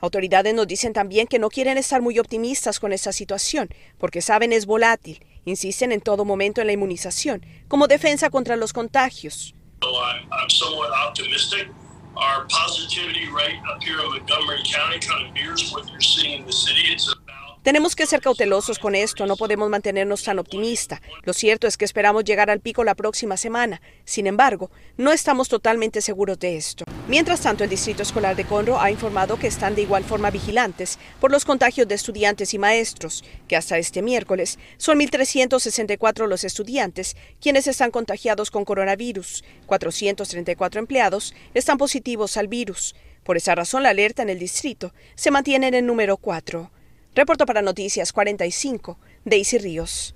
Autoridades 0.00 0.52
nos 0.52 0.66
dicen 0.66 0.92
también 0.92 1.28
que 1.28 1.38
no 1.38 1.48
quieren 1.48 1.78
estar 1.78 2.02
muy 2.02 2.18
optimistas 2.18 2.80
con 2.80 2.92
esta 2.92 3.12
situación, 3.12 3.68
porque 3.98 4.20
saben 4.20 4.52
es 4.52 4.66
volátil. 4.66 5.24
Insisten 5.44 5.92
en 5.92 6.00
todo 6.00 6.24
momento 6.24 6.60
en 6.60 6.66
la 6.66 6.72
inmunización, 6.72 7.46
como 7.68 7.86
defensa 7.86 8.28
contra 8.28 8.56
los 8.56 8.72
contagios. 8.72 9.54
So 9.80 9.88
I'm, 9.90 10.28
I'm. 10.30 11.81
Our 12.16 12.44
positivity 12.46 13.28
rate 13.32 13.58
up 13.70 13.82
here 13.82 13.98
in 14.00 14.10
Montgomery 14.10 14.62
County 14.64 14.98
kind 14.98 15.26
of 15.26 15.34
mirrors 15.34 15.72
what 15.72 15.90
you're 15.90 16.00
seeing 16.00 16.40
in 16.40 16.46
the 16.46 16.52
city. 16.52 16.92
It's 16.92 17.10
about 17.10 17.21
Tenemos 17.62 17.94
que 17.94 18.06
ser 18.06 18.20
cautelosos 18.20 18.80
con 18.80 18.96
esto, 18.96 19.24
no 19.24 19.36
podemos 19.36 19.70
mantenernos 19.70 20.24
tan 20.24 20.40
optimistas. 20.40 21.00
Lo 21.22 21.32
cierto 21.32 21.68
es 21.68 21.76
que 21.76 21.84
esperamos 21.84 22.24
llegar 22.24 22.50
al 22.50 22.58
pico 22.58 22.82
la 22.82 22.96
próxima 22.96 23.36
semana. 23.36 23.80
Sin 24.04 24.26
embargo, 24.26 24.72
no 24.96 25.12
estamos 25.12 25.48
totalmente 25.48 26.00
seguros 26.00 26.40
de 26.40 26.56
esto. 26.56 26.84
Mientras 27.06 27.40
tanto, 27.42 27.62
el 27.62 27.70
Distrito 27.70 28.02
Escolar 28.02 28.34
de 28.34 28.46
Conroe 28.46 28.80
ha 28.80 28.90
informado 28.90 29.38
que 29.38 29.46
están 29.46 29.76
de 29.76 29.82
igual 29.82 30.02
forma 30.02 30.32
vigilantes 30.32 30.98
por 31.20 31.30
los 31.30 31.44
contagios 31.44 31.86
de 31.86 31.94
estudiantes 31.94 32.52
y 32.52 32.58
maestros, 32.58 33.22
que 33.46 33.54
hasta 33.54 33.78
este 33.78 34.02
miércoles 34.02 34.58
son 34.76 34.98
1.364 34.98 36.26
los 36.26 36.42
estudiantes 36.42 37.16
quienes 37.40 37.68
están 37.68 37.92
contagiados 37.92 38.50
con 38.50 38.64
coronavirus. 38.64 39.44
434 39.66 40.80
empleados 40.80 41.32
están 41.54 41.78
positivos 41.78 42.36
al 42.36 42.48
virus. 42.48 42.96
Por 43.22 43.36
esa 43.36 43.54
razón, 43.54 43.84
la 43.84 43.90
alerta 43.90 44.22
en 44.22 44.30
el 44.30 44.40
distrito 44.40 44.92
se 45.14 45.30
mantiene 45.30 45.68
en 45.68 45.74
el 45.74 45.86
número 45.86 46.16
4. 46.16 46.72
Reporto 47.14 47.44
para 47.44 47.60
Noticias 47.60 48.10
45, 48.10 48.96
Daisy 49.26 49.58
Ríos. 49.58 50.14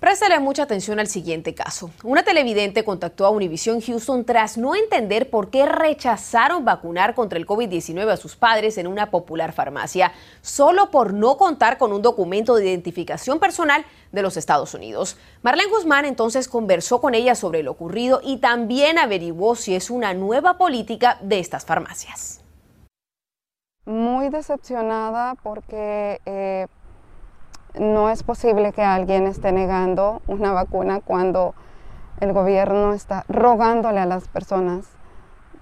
Préstale 0.00 0.38
mucha 0.38 0.64
atención 0.64 1.00
al 1.00 1.06
siguiente 1.06 1.54
caso. 1.54 1.90
Una 2.02 2.22
televidente 2.22 2.84
contactó 2.84 3.24
a 3.24 3.30
Univision 3.30 3.80
Houston 3.80 4.26
tras 4.26 4.58
no 4.58 4.74
entender 4.74 5.30
por 5.30 5.48
qué 5.48 5.64
rechazaron 5.64 6.62
vacunar 6.62 7.14
contra 7.14 7.38
el 7.38 7.46
COVID-19 7.46 8.06
a 8.10 8.18
sus 8.18 8.36
padres 8.36 8.76
en 8.76 8.86
una 8.86 9.10
popular 9.10 9.54
farmacia, 9.54 10.12
solo 10.42 10.90
por 10.90 11.14
no 11.14 11.38
contar 11.38 11.78
con 11.78 11.90
un 11.90 12.02
documento 12.02 12.54
de 12.54 12.66
identificación 12.66 13.40
personal 13.40 13.86
de 14.12 14.20
los 14.20 14.36
Estados 14.36 14.74
Unidos. 14.74 15.16
Marlene 15.40 15.70
Guzmán 15.70 16.04
entonces 16.04 16.48
conversó 16.48 17.00
con 17.00 17.14
ella 17.14 17.34
sobre 17.34 17.62
lo 17.62 17.70
ocurrido 17.70 18.20
y 18.22 18.36
también 18.36 18.98
averiguó 18.98 19.56
si 19.56 19.74
es 19.74 19.88
una 19.88 20.12
nueva 20.12 20.58
política 20.58 21.16
de 21.22 21.38
estas 21.38 21.64
farmacias. 21.64 22.43
Muy 23.86 24.30
decepcionada 24.30 25.34
porque 25.42 26.20
eh, 26.24 26.66
no 27.78 28.08
es 28.08 28.22
posible 28.22 28.72
que 28.72 28.82
alguien 28.82 29.26
esté 29.26 29.52
negando 29.52 30.22
una 30.26 30.52
vacuna 30.52 31.00
cuando 31.00 31.54
el 32.20 32.32
gobierno 32.32 32.94
está 32.94 33.24
rogándole 33.28 34.00
a 34.00 34.06
las 34.06 34.26
personas 34.28 34.86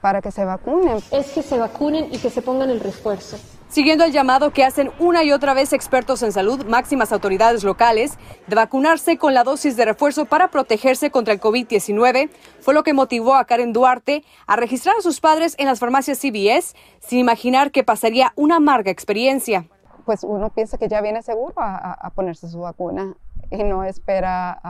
para 0.01 0.21
que 0.21 0.31
se 0.31 0.45
vacunen. 0.45 0.99
Es 1.11 1.33
que 1.33 1.43
se 1.43 1.59
vacunen 1.59 2.13
y 2.13 2.19
que 2.19 2.31
se 2.31 2.43
pongan 2.43 2.71
el 2.71 2.81
refuerzo. 2.81 3.39
Siguiendo 3.73 4.05
el 4.05 4.13
llamado 4.13 4.51
que 4.51 4.67
hacen 4.67 4.91
una 4.99 5.25
y 5.25 5.33
otra 5.33 5.55
vez 5.55 5.73
expertos 5.73 6.23
en 6.23 6.31
salud, 6.31 6.67
máximas 6.67 7.11
autoridades 7.11 7.65
locales, 7.65 8.19
de 8.47 8.55
vacunarse 8.55 9.17
con 9.17 9.33
la 9.33 9.45
dosis 9.45 9.79
de 9.79 9.87
refuerzo 9.87 10.27
para 10.27 10.49
protegerse 10.49 11.11
contra 11.11 11.33
el 11.33 11.41
COVID-19, 11.41 12.29
fue 12.61 12.75
lo 12.75 12.83
que 12.83 12.93
motivó 12.93 13.35
a 13.35 13.47
Karen 13.47 13.73
Duarte 13.73 14.25
a 14.47 14.57
registrar 14.57 14.97
a 14.99 15.01
sus 15.01 15.21
padres 15.21 15.55
en 15.59 15.69
las 15.69 15.81
farmacias 15.81 16.19
CVS 16.19 16.75
sin 17.01 17.19
imaginar 17.19 17.71
que 17.71 17.83
pasaría 17.83 18.35
una 18.37 18.57
amarga 18.57 18.91
experiencia. 18.91 19.67
Pues 20.05 20.23
uno 20.23 20.51
piensa 20.51 20.77
que 20.77 20.89
ya 20.89 21.01
viene 21.01 21.23
seguro 21.23 21.55
a, 21.57 22.13
ponerse 22.15 22.51
su 22.51 22.59
vacuna 22.59 23.17
y 23.51 23.65
no 23.65 23.85
espera 23.85 24.61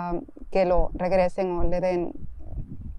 que 0.52 0.64
lo 0.64 0.92
regresen 0.94 1.50
o 1.50 1.64
le 1.64 1.80
den, 1.80 2.12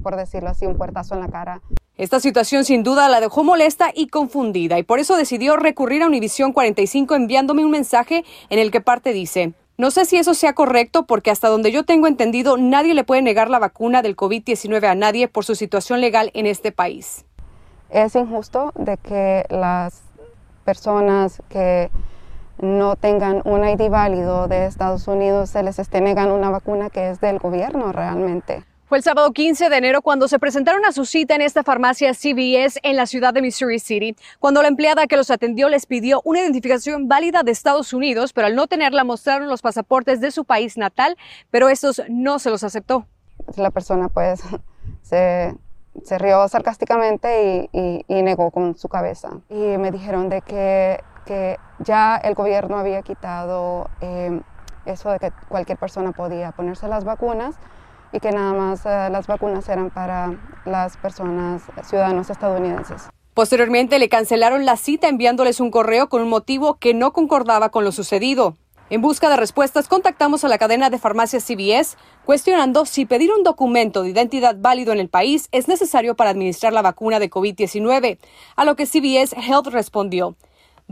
por 0.01 0.17
decirlo 0.17 0.49
así, 0.49 0.65
un 0.65 0.75
puertazo 0.75 1.15
en 1.15 1.21
la 1.21 1.29
cara. 1.29 1.61
Esta 1.95 2.19
situación 2.19 2.65
sin 2.65 2.81
duda 2.81 3.07
la 3.07 3.19
dejó 3.19 3.43
molesta 3.43 3.91
y 3.93 4.07
confundida 4.07 4.79
y 4.79 4.83
por 4.83 4.97
eso 4.97 5.15
decidió 5.15 5.57
recurrir 5.57 6.01
a 6.01 6.07
Univisión 6.07 6.51
45 6.51 7.13
enviándome 7.13 7.63
un 7.63 7.69
mensaje 7.69 8.25
en 8.49 8.57
el 8.57 8.71
que 8.71 8.81
parte 8.81 9.13
dice, 9.13 9.53
no 9.77 9.91
sé 9.91 10.05
si 10.05 10.17
eso 10.17 10.33
sea 10.33 10.53
correcto 10.53 11.05
porque 11.05 11.29
hasta 11.29 11.49
donde 11.49 11.71
yo 11.71 11.83
tengo 11.83 12.07
entendido 12.07 12.57
nadie 12.57 12.95
le 12.95 13.03
puede 13.03 13.21
negar 13.21 13.51
la 13.51 13.59
vacuna 13.59 14.01
del 14.01 14.15
COVID-19 14.15 14.85
a 14.85 14.95
nadie 14.95 15.27
por 15.27 15.45
su 15.45 15.53
situación 15.53 16.01
legal 16.01 16.31
en 16.33 16.47
este 16.47 16.71
país. 16.71 17.25
Es 17.91 18.15
injusto 18.15 18.71
de 18.73 18.97
que 18.97 19.45
las 19.51 20.01
personas 20.65 21.43
que 21.47 21.91
no 22.59 22.95
tengan 22.95 23.43
un 23.45 23.67
ID 23.67 23.91
válido 23.91 24.47
de 24.47 24.65
Estados 24.65 25.07
Unidos 25.07 25.51
se 25.51 25.61
les 25.61 25.77
esté 25.77 26.01
negando 26.01 26.33
una 26.33 26.49
vacuna 26.49 26.89
que 26.89 27.11
es 27.11 27.21
del 27.21 27.37
gobierno 27.37 27.91
realmente. 27.91 28.63
El 28.95 29.01
sábado 29.01 29.31
15 29.31 29.69
de 29.69 29.77
enero 29.77 30.03
cuando 30.03 30.27
se 30.27 30.37
presentaron 30.37 30.85
a 30.85 30.91
su 30.91 31.05
cita 31.05 31.33
en 31.33 31.41
esta 31.41 31.63
farmacia 31.63 32.13
CVS 32.13 32.79
en 32.83 32.95
la 32.95 33.07
ciudad 33.07 33.33
de 33.33 33.41
Missouri 33.41 33.79
City, 33.79 34.15
cuando 34.39 34.61
la 34.61 34.67
empleada 34.67 35.07
que 35.07 35.17
los 35.17 35.31
atendió 35.31 35.67
les 35.67 35.87
pidió 35.87 36.21
una 36.25 36.41
identificación 36.41 37.07
válida 37.07 37.41
de 37.41 37.51
Estados 37.51 37.91
Unidos, 37.93 38.33
pero 38.33 38.45
al 38.47 38.55
no 38.55 38.67
tenerla 38.67 39.03
mostraron 39.03 39.49
los 39.49 39.63
pasaportes 39.63 40.21
de 40.21 40.29
su 40.29 40.45
país 40.45 40.77
natal, 40.77 41.17
pero 41.49 41.69
estos 41.69 42.03
no 42.07 42.37
se 42.37 42.51
los 42.51 42.63
aceptó. 42.63 43.07
La 43.55 43.71
persona 43.71 44.09
pues 44.09 44.41
se, 45.01 45.55
rió 46.19 46.47
sarcásticamente 46.47 47.69
y, 47.71 48.21
negó 48.21 48.51
con 48.51 48.77
su 48.77 48.89
cabeza. 48.89 49.39
Y 49.49 49.77
me 49.77 49.89
dijeron 49.89 50.29
de 50.29 50.41
que, 50.41 50.99
que 51.25 51.57
ya 51.79 52.17
el 52.17 52.35
gobierno 52.35 52.77
había 52.77 53.01
quitado 53.01 53.89
eh, 54.01 54.39
eso 54.85 55.09
de 55.09 55.17
que 55.17 55.31
cualquier 55.49 55.79
persona 55.79 56.11
podía 56.11 56.51
ponerse 56.51 56.87
las 56.87 57.05
vacunas 57.05 57.55
y 58.13 58.19
que 58.19 58.31
nada 58.31 58.53
más 58.53 58.85
eh, 58.85 59.09
las 59.11 59.27
vacunas 59.27 59.67
eran 59.67 59.89
para 59.89 60.37
las 60.65 60.95
personas 60.97 61.63
ciudadanos 61.83 62.29
estadounidenses. 62.29 63.09
Posteriormente 63.33 63.97
le 63.97 64.09
cancelaron 64.09 64.63
la 64.63 64.77
cita 64.77 65.09
enviándoles 65.09 65.59
un 65.59 65.71
correo 65.71 66.07
con 66.07 66.21
un 66.21 66.29
motivo 66.29 66.75
que 66.75 66.93
no 66.93 67.11
concordaba 67.11 67.69
con 67.69 67.83
lo 67.83 67.91
sucedido. 67.91 68.55
En 68.91 69.01
busca 69.01 69.27
de 69.27 69.37
respuestas, 69.37 69.87
contactamos 69.87 70.43
a 70.43 70.47
la 70.47 70.59
cadena 70.59 70.91
de 70.91 70.99
farmacias 70.99 71.43
CVS 71.43 71.97
cuestionando 72.25 72.85
si 72.85 73.05
pedir 73.05 73.31
un 73.31 73.41
documento 73.41 74.03
de 74.03 74.09
identidad 74.09 74.55
válido 74.59 74.93
en 74.93 74.99
el 74.99 75.09
país 75.09 75.49
es 75.51 75.67
necesario 75.67 76.15
para 76.15 76.29
administrar 76.29 76.73
la 76.73 76.83
vacuna 76.83 77.17
de 77.19 77.31
COVID-19, 77.31 78.19
a 78.55 78.65
lo 78.65 78.75
que 78.75 78.85
CVS 78.85 79.33
Health 79.35 79.67
respondió 79.67 80.35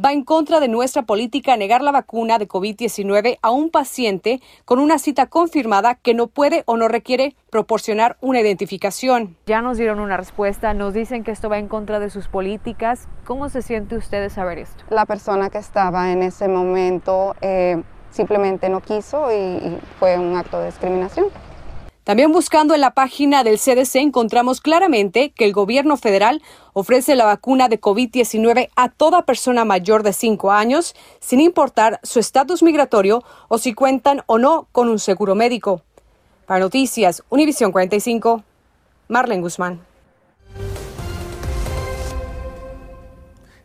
va 0.03 0.12
en 0.13 0.24
contra 0.24 0.60
de 0.60 0.67
nuestra 0.67 1.03
política 1.03 1.58
negar 1.58 1.81
la 1.81 1.91
vacuna 1.91 2.38
de 2.38 2.48
COVID-19 2.48 3.38
a 3.41 3.51
un 3.51 3.70
paciente 3.70 4.41
con 4.65 4.79
una 4.79 4.98
cita 4.98 5.27
confirmada 5.27 5.96
que 5.96 6.13
no 6.13 6.27
puede 6.27 6.63
o 6.65 6.77
no 6.77 6.88
requiere 6.88 7.36
proporcionar 7.50 8.17
una 8.22 8.39
identificación. 8.39 9.36
Ya 9.46 9.62
nos 9.62 9.77
dieron 9.77 10.00
una 10.00 10.17
respuesta, 10.17 10.74
nos 10.74 10.93
dicen 10.93 11.24
que 11.24 11.31
esto 11.31 11.50
va 11.50 11.60
en 11.60 11.67
contra 11.67 12.00
de 12.00 12.10
sus 12.10 12.27
políticas. 12.27 13.08
¿Cómo 13.25 13.50
se 13.50 13.62
siente 13.62 13.96
usted 13.96 14.22
de 14.22 14.29
saber 14.29 14.58
esto? 14.60 14.84
La 14.89 15.05
persona 15.05 15.50
que 15.50 15.60
estaba 15.60 16.12
en 16.12 16.24
ese 16.24 16.48
momento 16.48 17.36
eh, 17.41 17.81
simplemente 18.10 18.70
no 18.70 18.81
quiso 18.81 19.31
y, 19.31 19.36
y 19.36 19.79
fue 20.00 20.17
un 20.17 20.36
acto 20.36 20.60
de 20.60 20.67
discriminación. 20.67 21.27
También 22.03 22.31
buscando 22.31 22.74
en 22.74 22.81
la 22.81 22.96
página 22.96 23.43
del 23.43 23.60
CDC 23.60 23.98
encontramos 23.98 24.60
claramente 24.60 25.31
que 25.31 25.46
el 25.46 25.53
gobierno 25.53 25.98
federal 25.98 26.41
ofrece 26.74 27.15
la 27.15 27.25
vacuna 27.25 27.70
de 27.70 27.79
COVID-19 27.79 28.70
a 28.75 28.89
toda 28.89 29.25
persona 29.25 29.65
mayor 29.65 30.01
de 30.01 30.12
5 30.12 30.51
años, 30.51 30.96
sin 31.20 31.39
importar 31.39 32.00
su 32.01 32.20
estatus 32.20 32.63
migratorio 32.63 33.24
o 33.50 33.60
si 33.60 33.74
cuentan 33.74 34.24
o 34.25 34.39
no 34.39 34.67
con 34.72 34.89
un 34.89 34.98
seguro 34.98 35.36
médico. 35.36 35.84
Para 36.48 36.62
Noticias, 36.62 37.22
Univisión 37.29 37.72
45, 37.72 38.43
Marlene 39.08 39.43
Guzmán. 39.43 39.91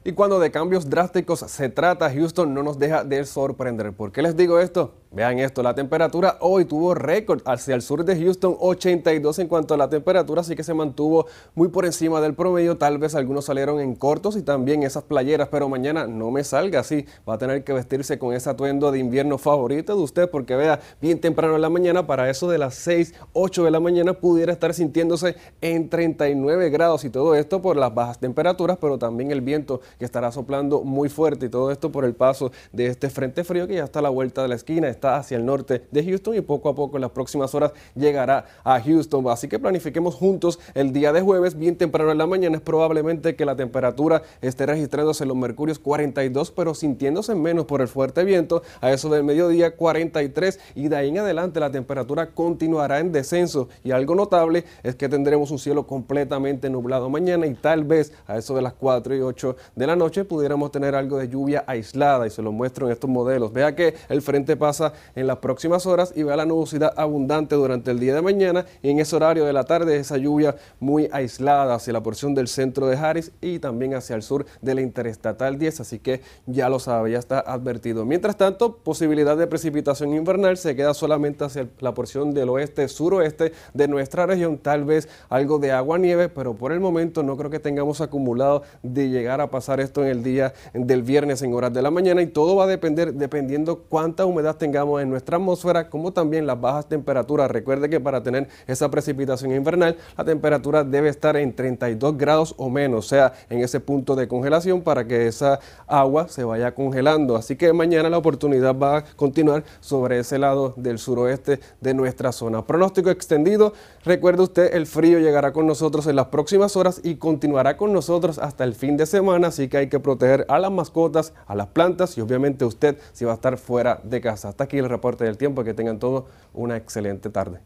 Y 0.05 0.13
cuando 0.13 0.39
de 0.39 0.53
cambios 0.53 0.89
drásticos 0.89 1.41
se 1.41 1.69
trata, 1.69 2.13
Houston 2.13 2.55
no 2.55 2.63
nos 2.63 2.79
deja 2.79 3.03
de 3.03 3.25
sorprender. 3.25 3.93
¿Por 3.93 4.13
qué 4.13 4.23
les 4.23 4.37
digo 4.37 4.61
esto? 4.61 4.95
Vean 5.17 5.39
esto, 5.39 5.63
la 5.63 5.75
temperatura 5.75 6.37
hoy 6.41 6.67
tuvo 6.67 6.95
récord 6.95 7.41
hacia 7.47 7.75
el 7.75 7.81
sur 7.81 8.05
de 8.05 8.23
Houston, 8.23 8.55
82 8.61 9.39
en 9.39 9.49
cuanto 9.49 9.73
a 9.73 9.79
la 9.79 9.89
temperatura, 9.89 10.43
así 10.43 10.55
que 10.55 10.63
se 10.63 10.75
mantuvo 10.75 11.25
muy 11.55 11.69
por 11.69 11.87
encima 11.87 12.21
del 12.21 12.35
promedio. 12.35 12.77
Tal 12.77 12.99
vez 12.99 13.15
algunos 13.15 13.47
salieron 13.47 13.81
en 13.81 13.95
cortos 13.95 14.37
y 14.37 14.43
también 14.43 14.83
esas 14.83 15.05
playeras, 15.05 15.49
pero 15.49 15.71
mañana 15.71 16.07
no 16.07 16.31
me 16.31 16.45
salga 16.45 16.81
así. 16.81 17.07
Va 17.27 17.37
a 17.37 17.39
tener 17.39 17.65
que 17.65 17.73
vestirse 17.73 18.19
con 18.19 18.35
ese 18.35 18.51
atuendo 18.51 18.93
de 18.93 18.99
invierno 18.99 19.39
favorito 19.39 19.97
de 19.97 20.03
usted, 20.03 20.29
porque 20.29 20.55
vea, 20.55 20.81
bien 21.01 21.19
temprano 21.19 21.57
en 21.57 21.63
la 21.63 21.71
mañana, 21.71 22.07
para 22.07 22.29
eso 22.29 22.51
de 22.51 22.59
las 22.59 22.75
6, 22.75 23.15
8 23.33 23.65
de 23.65 23.71
la 23.71 23.81
mañana, 23.81 24.13
pudiera 24.13 24.53
estar 24.53 24.75
sintiéndose 24.75 25.35
en 25.63 25.89
39 25.89 26.69
grados 26.69 27.07
y 27.07 27.09
todo 27.09 27.35
esto 27.37 27.63
por 27.63 27.79
las 27.79 27.95
bajas 27.95 28.19
temperaturas, 28.19 28.77
pero 28.79 28.99
también 28.99 29.31
el 29.31 29.41
viento 29.41 29.81
que 29.99 30.05
estará 30.05 30.31
soplando 30.31 30.83
muy 30.83 31.09
fuerte 31.09 31.47
y 31.47 31.49
todo 31.49 31.71
esto 31.71 31.91
por 31.91 32.05
el 32.05 32.15
paso 32.15 32.53
de 32.71 32.89
este 32.89 33.09
frente 33.09 33.45
frío 33.45 33.67
que 33.67 33.77
ya 33.77 33.85
está 33.85 34.01
a 34.01 34.03
la 34.03 34.11
vuelta 34.11 34.43
de 34.43 34.49
la 34.49 34.57
esquina. 34.57 34.89
Está 34.89 35.06
hacia 35.15 35.37
el 35.37 35.47
norte 35.47 35.87
de 35.93 36.05
Houston 36.05 36.35
y 36.35 36.41
poco 36.41 36.69
a 36.69 36.75
poco 36.75 36.97
en 36.97 37.03
las 37.03 37.11
próximas 37.13 37.55
horas 37.55 37.73
llegará 37.95 38.47
a 38.65 38.81
Houston. 38.81 39.29
Así 39.29 39.47
que 39.49 39.59
planifiquemos 39.59 40.15
juntos 40.15 40.59
el 40.75 40.93
día 40.93 41.13
de 41.13 41.21
jueves, 41.21 41.57
bien 41.57 41.77
temprano 41.77 42.11
en 42.11 42.19
la 42.19 42.27
mañana. 42.27 42.57
Es 42.57 42.63
probablemente 42.63 43.37
que 43.37 43.45
la 43.45 43.55
temperatura 43.55 44.23
esté 44.41 44.67
registrándose 44.67 45.25
en 45.25 45.29
los 45.29 45.37
mercurios 45.37 45.79
42, 45.79 46.51
pero 46.51 46.75
sintiéndose 46.75 47.35
menos 47.35 47.67
por 47.67 47.81
el 47.81 47.89
fuerte 47.89 48.25
viento. 48.25 48.63
A 48.81 48.91
eso 48.91 49.09
del 49.09 49.23
mediodía 49.23 49.77
43 49.77 50.59
y 50.75 50.89
de 50.89 50.97
ahí 50.97 51.11
en 51.11 51.19
adelante 51.19 51.61
la 51.61 51.71
temperatura 51.71 52.31
continuará 52.31 52.99
en 52.99 53.13
descenso. 53.13 53.69
Y 53.85 53.91
algo 53.93 54.15
notable 54.15 54.65
es 54.83 54.97
que 54.97 55.09
tendremos 55.09 55.51
un 55.51 55.59
cielo 55.59 55.87
completamente 55.87 56.71
nublado 56.71 57.09
mañana 57.09 57.47
y 57.47 57.55
tal 57.55 57.85
vez 57.85 58.13
a 58.27 58.37
eso 58.39 58.55
de 58.55 58.63
las 58.63 58.73
4 58.73 59.15
y 59.17 59.21
8 59.21 59.57
de 59.75 59.87
la 59.87 59.97
noche 59.97 60.25
pudiéramos 60.25 60.71
tener 60.71 60.95
algo 60.95 61.19
de 61.19 61.29
lluvia 61.29 61.65
aislada 61.67 62.27
y 62.27 62.31
se 62.31 62.43
lo 62.43 62.53
muestro 62.53 62.87
en 62.87 62.93
estos 62.93 63.11
modelos. 63.11 63.53
Vea 63.53 63.75
que 63.75 63.95
el 64.09 64.23
frente 64.23 64.57
pasa 64.57 64.86
en 65.15 65.27
las 65.27 65.39
próximas 65.39 65.87
horas 65.87 66.13
y 66.15 66.23
vea 66.23 66.37
la 66.37 66.47
nubosidad 66.47 66.93
abundante 66.97 67.55
durante 67.55 67.91
el 67.91 68.01
día 68.01 68.15
de 68.15 68.23
mañana. 68.23 68.67
Y 68.83 68.91
en 68.91 69.01
ese 69.01 69.17
horario 69.17 69.45
de 69.45 69.53
la 69.53 69.65
tarde 69.65 69.97
esa 69.97 70.17
lluvia 70.17 70.57
muy 70.81 71.09
aislada 71.13 71.75
hacia 71.75 71.93
la 71.93 72.03
porción 72.03 72.35
del 72.35 72.49
centro 72.49 72.87
de 72.87 72.97
Harris 72.97 73.33
y 73.41 73.59
también 73.59 73.95
hacia 73.95 74.17
el 74.17 74.23
sur 74.23 74.47
de 74.63 74.75
la 74.75 74.81
Interestatal 74.81 75.59
10, 75.59 75.81
así 75.81 75.99
que 75.99 76.21
ya 76.47 76.69
lo 76.69 76.79
sabe, 76.79 77.13
ya 77.13 77.19
está 77.19 77.41
advertido. 77.41 78.05
Mientras 78.05 78.37
tanto, 78.37 78.77
posibilidad 78.77 79.37
de 79.37 79.47
precipitación 79.47 80.15
invernal 80.15 80.57
se 80.57 80.77
queda 80.77 80.95
solamente 80.95 81.45
hacia 81.45 81.69
la 81.81 81.95
porción 81.95 82.35
del 82.35 82.49
oeste, 82.49 82.89
suroeste 82.89 83.53
de 83.75 83.89
nuestra 83.89 84.27
región, 84.27 84.59
tal 84.59 84.85
vez 84.85 85.09
algo 85.29 85.59
de 85.59 85.73
agua 85.73 85.99
nieve, 85.99 86.29
pero 86.29 86.55
por 86.55 86.73
el 86.73 86.81
momento 86.81 87.23
no 87.23 87.37
creo 87.37 87.51
que 87.51 87.61
tengamos 87.61 88.01
acumulado 88.01 88.63
de 88.83 89.09
llegar 89.09 89.41
a 89.41 89.51
pasar 89.51 89.81
esto 89.81 90.03
en 90.03 90.09
el 90.09 90.23
día 90.23 90.55
del 90.75 91.03
viernes 91.03 91.43
en 91.43 91.55
horas 91.55 91.73
de 91.73 91.83
la 91.83 91.91
mañana. 91.91 92.23
Y 92.23 92.27
todo 92.27 92.57
va 92.57 92.65
a 92.65 92.67
depender 92.67 93.15
dependiendo 93.15 93.85
cuánta 93.89 94.25
humedad 94.25 94.57
tengamos 94.57 94.76
en 94.77 95.09
nuestra 95.09 95.39
atmósfera, 95.39 95.89
como 95.89 96.13
también 96.13 96.47
las 96.47 96.61
bajas 96.61 96.87
temperaturas. 96.87 97.51
Recuerde 97.51 97.89
que 97.89 97.99
para 97.99 98.23
tener 98.23 98.49
esa 98.67 98.91
precipitación 98.91 99.53
invernal, 99.53 99.97
la 100.17 100.25
temperatura 100.25 100.85
debe 100.85 101.09
estar 101.09 101.37
en 101.37 101.55
32 101.55 102.19
grados 102.19 102.55
o 102.59 102.69
menos, 102.69 103.07
o 103.07 103.09
sea, 103.09 103.33
en 103.49 103.61
ese 103.61 103.81
punto 103.81 104.15
de 104.15 104.29
congelación 104.29 104.83
para 104.83 105.07
que 105.07 105.27
esa 105.27 105.61
agua 105.87 106.29
se 106.29 106.45
vaya 106.45 106.75
congelando. 106.75 107.37
Así 107.37 107.57
que 107.57 107.73
mañana 107.73 108.11
la 108.11 108.19
oportunidad 108.19 108.77
va 108.77 108.99
a 108.99 109.05
continuar 109.17 109.65
sobre 109.81 110.19
ese 110.19 110.39
lado 110.39 110.75
del 110.77 110.99
suroeste 110.99 111.59
de 111.81 111.95
nuestra 111.95 112.33
zona. 112.33 112.67
Pronóstico 112.67 113.11
extendido. 113.11 113.73
Recuerde 114.05 114.43
usted, 114.43 114.75
el 114.75 114.87
frío 114.87 115.19
llegará 115.19 115.53
con 115.53 115.67
nosotros 115.67 116.07
en 116.07 116.17
las 116.17 116.27
próximas 116.27 116.77
horas 116.77 117.01
y 117.03 117.17
continuará 117.17 117.77
con 117.79 117.93
nosotros 117.93 118.39
hasta 118.39 118.65
el 118.65 118.75
fin 118.75 118.97
de 118.97 119.07
semana, 119.07 119.49
así 119.49 119.69
que 119.69 119.79
hay 119.79 119.89
que 119.89 120.01
proteger 120.01 120.45
a 120.49 120.59
las 120.59 120.71
mascotas, 120.71 121.33
a 121.47 121.55
las 121.55 121.69
plantas 121.69 122.19
y 122.19 122.21
obviamente 122.21 122.65
usted 122.65 122.99
si 123.13 123.25
va 123.25 123.33
a 123.33 123.35
estar 123.37 123.57
fuera 123.57 124.01
de 124.03 124.21
casa. 124.21 124.49
Hasta 124.49 124.66
aquí 124.67 124.79
el 124.79 124.89
reporte 124.89 125.25
del 125.25 125.37
tiempo. 125.39 125.65
Que 125.65 125.75
tengan 125.75 125.99
todos 125.99 126.25
una 126.53 126.77
excelente 126.77 127.31
tarde. 127.31 127.61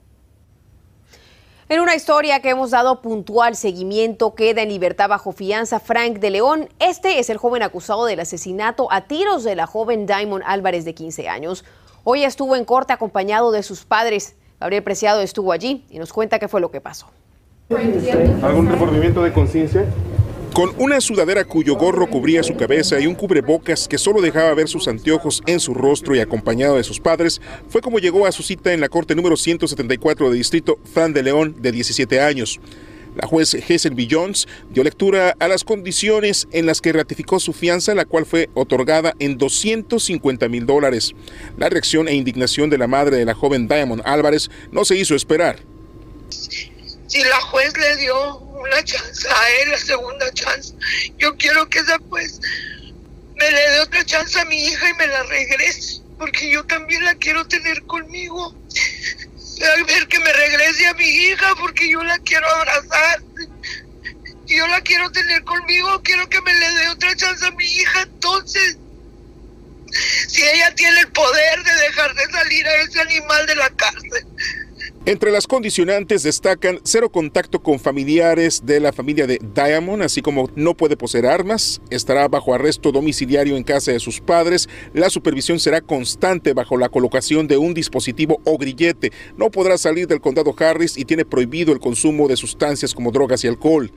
En 1.71 1.79
una 1.79 1.95
historia 1.95 2.41
que 2.41 2.51
hemos 2.51 2.73
dado 2.73 3.01
puntual 3.01 3.55
seguimiento, 3.55 4.35
queda 4.35 4.63
en 4.63 4.71
libertad 4.71 5.09
bajo 5.09 5.31
fianza 5.31 5.79
Frank 5.79 6.19
de 6.19 6.31
León. 6.31 6.69
Este 6.81 7.21
es 7.21 7.31
el 7.31 7.37
joven 7.37 7.63
acusado 7.63 8.07
del 8.07 8.19
asesinato 8.19 8.89
a 8.91 9.03
tiros 9.03 9.45
de 9.45 9.55
la 9.55 9.69
joven 9.69 10.05
Diamond 10.05 10.43
Álvarez 10.45 10.85
de 10.85 10.95
15 10.95 11.29
años. 11.29 11.65
Hoy 12.03 12.25
estuvo 12.25 12.57
en 12.57 12.65
corte 12.65 12.93
acompañado 12.93 13.53
de 13.53 13.63
sus 13.63 13.85
padres. 13.85 14.35
Gabriel 14.59 14.83
Preciado 14.83 15.21
estuvo 15.21 15.53
allí 15.53 15.87
y 15.91 16.01
nos 16.01 16.13
cuenta 16.13 16.41
qué 16.41 16.49
fue 16.49 16.61
lo 16.61 16.73
que 16.73 16.81
pasó. 16.81 17.07
¿Algún 18.43 18.69
remordimiento 18.69 19.23
de 19.23 19.33
conciencia? 19.33 19.85
Con 20.55 20.73
una 20.79 21.01
sudadera 21.01 21.45
cuyo 21.45 21.77
gorro 21.77 22.09
cubría 22.09 22.43
su 22.43 22.57
cabeza 22.57 22.99
y 22.99 23.07
un 23.07 23.15
cubrebocas 23.15 23.87
que 23.87 23.99
solo 23.99 24.21
dejaba 24.21 24.53
ver 24.55 24.69
sus 24.69 24.89
anteojos 24.89 25.43
en 25.47 25.61
su 25.61 25.75
rostro 25.75 26.17
y 26.17 26.19
acompañado 26.19 26.77
de 26.77 26.83
sus 26.83 26.99
padres, 26.99 27.41
fue 27.69 27.81
como 27.81 28.01
llegó 28.01 28.27
a 28.27 28.33
su 28.33 28.43
cita 28.43 28.73
en 28.73 28.81
la 28.81 28.89
corte 28.89 29.15
número 29.15 29.37
174 29.37 30.29
de 30.29 30.37
distrito 30.37 30.79
Fan 30.93 31.13
de 31.13 31.23
León, 31.23 31.55
de 31.61 31.71
17 31.71 32.21
años. 32.21 32.59
La 33.15 33.29
juez 33.29 33.55
Hazel 33.55 33.95
B. 33.95 34.09
Jones 34.11 34.49
dio 34.71 34.83
lectura 34.83 35.37
a 35.39 35.47
las 35.47 35.63
condiciones 35.63 36.49
en 36.51 36.67
las 36.67 36.81
que 36.81 36.93
ratificó 36.93 37.39
su 37.39 37.53
fianza, 37.53 37.95
la 37.95 38.05
cual 38.05 38.27
fue 38.27 38.51
otorgada 38.55 39.15
en 39.21 39.39
250 39.39 40.49
mil 40.49 40.67
dólares. 40.67 41.15
La 41.59 41.69
reacción 41.69 42.09
e 42.09 42.15
indignación 42.15 42.71
de 42.71 42.79
la 42.79 42.89
madre 42.89 43.17
de 43.17 43.25
la 43.25 43.35
joven 43.35 43.69
Diamond 43.69 44.03
Álvarez 44.05 44.51
no 44.73 44.85
se 44.85 44.97
hizo 44.97 45.15
esperar. 45.15 45.61
Si 47.11 47.21
la 47.25 47.41
juez 47.41 47.77
le 47.77 47.97
dio 47.97 48.37
una 48.39 48.85
chance 48.85 49.29
a 49.29 49.51
él, 49.63 49.71
la 49.71 49.79
segunda 49.79 50.33
chance, 50.33 50.73
yo 51.19 51.37
quiero 51.37 51.69
que 51.69 51.81
esa 51.81 51.99
juez 52.09 52.41
me 53.35 53.51
le 53.51 53.71
dé 53.71 53.81
otra 53.81 54.05
chance 54.05 54.39
a 54.39 54.45
mi 54.45 54.65
hija 54.65 54.91
y 54.91 54.95
me 54.95 55.09
la 55.09 55.25
regrese, 55.25 56.03
porque 56.17 56.49
yo 56.53 56.65
también 56.67 57.05
la 57.05 57.17
quiero 57.17 57.45
tener 57.49 57.83
conmigo. 57.83 58.55
A 59.61 59.85
ver 59.85 60.07
que 60.07 60.21
me 60.21 60.33
regrese 60.33 60.87
a 60.87 60.95
mi 60.95 61.09
hija, 61.09 61.53
porque 61.59 61.91
yo 61.91 62.01
la 62.05 62.17
quiero 62.21 62.49
abrazar. 62.49 63.21
Yo 64.47 64.67
la 64.69 64.81
quiero 64.81 65.11
tener 65.11 65.43
conmigo, 65.43 66.01
quiero 66.05 66.29
que 66.29 66.41
me 66.43 66.55
le 66.55 66.71
dé 66.71 66.89
otra 66.91 67.17
chance 67.17 67.45
a 67.45 67.51
mi 67.51 67.67
hija, 67.67 68.03
entonces 68.03 68.79
si 70.29 70.43
ella 70.43 70.73
tiene 70.77 71.01
el 71.01 71.09
poder 71.09 71.65
de 71.65 71.75
dejar 71.75 72.15
de 72.15 72.31
salir 72.31 72.69
a 72.69 72.77
ese 72.83 73.01
animal 73.01 73.47
de 73.47 73.57
la 73.57 73.71
cárcel. 73.71 74.30
Entre 75.11 75.33
las 75.33 75.49
condicionantes 75.49 76.23
destacan 76.23 76.79
cero 76.85 77.11
contacto 77.11 77.61
con 77.61 77.81
familiares 77.81 78.65
de 78.65 78.79
la 78.79 78.93
familia 78.93 79.27
de 79.27 79.41
Diamond, 79.43 80.05
así 80.05 80.23
como 80.23 80.49
no 80.55 80.77
puede 80.77 80.97
poseer 80.97 81.27
armas, 81.27 81.81
estará 81.91 82.29
bajo 82.29 82.55
arresto 82.55 82.93
domiciliario 82.93 83.57
en 83.57 83.65
casa 83.65 83.91
de 83.91 83.99
sus 83.99 84.21
padres, 84.21 84.69
la 84.95 85.11
supervisión 85.11 85.59
será 85.59 85.81
constante 85.81 86.53
bajo 86.53 86.77
la 86.77 86.91
colocación 86.91 87.49
de 87.49 87.59
un 87.59 87.75
dispositivo 87.75 88.41
o 88.45 88.57
grillete, 88.57 89.11
no 89.37 89.51
podrá 89.51 89.79
salir 89.79 90.07
del 90.07 90.21
condado 90.21 90.55
Harris 90.57 90.97
y 90.97 91.05
tiene 91.05 91.25
prohibido 91.25 91.73
el 91.73 91.81
consumo 91.81 92.29
de 92.29 92.37
sustancias 92.37 92.95
como 92.95 93.11
drogas 93.11 93.43
y 93.43 93.49
alcohol. 93.49 93.91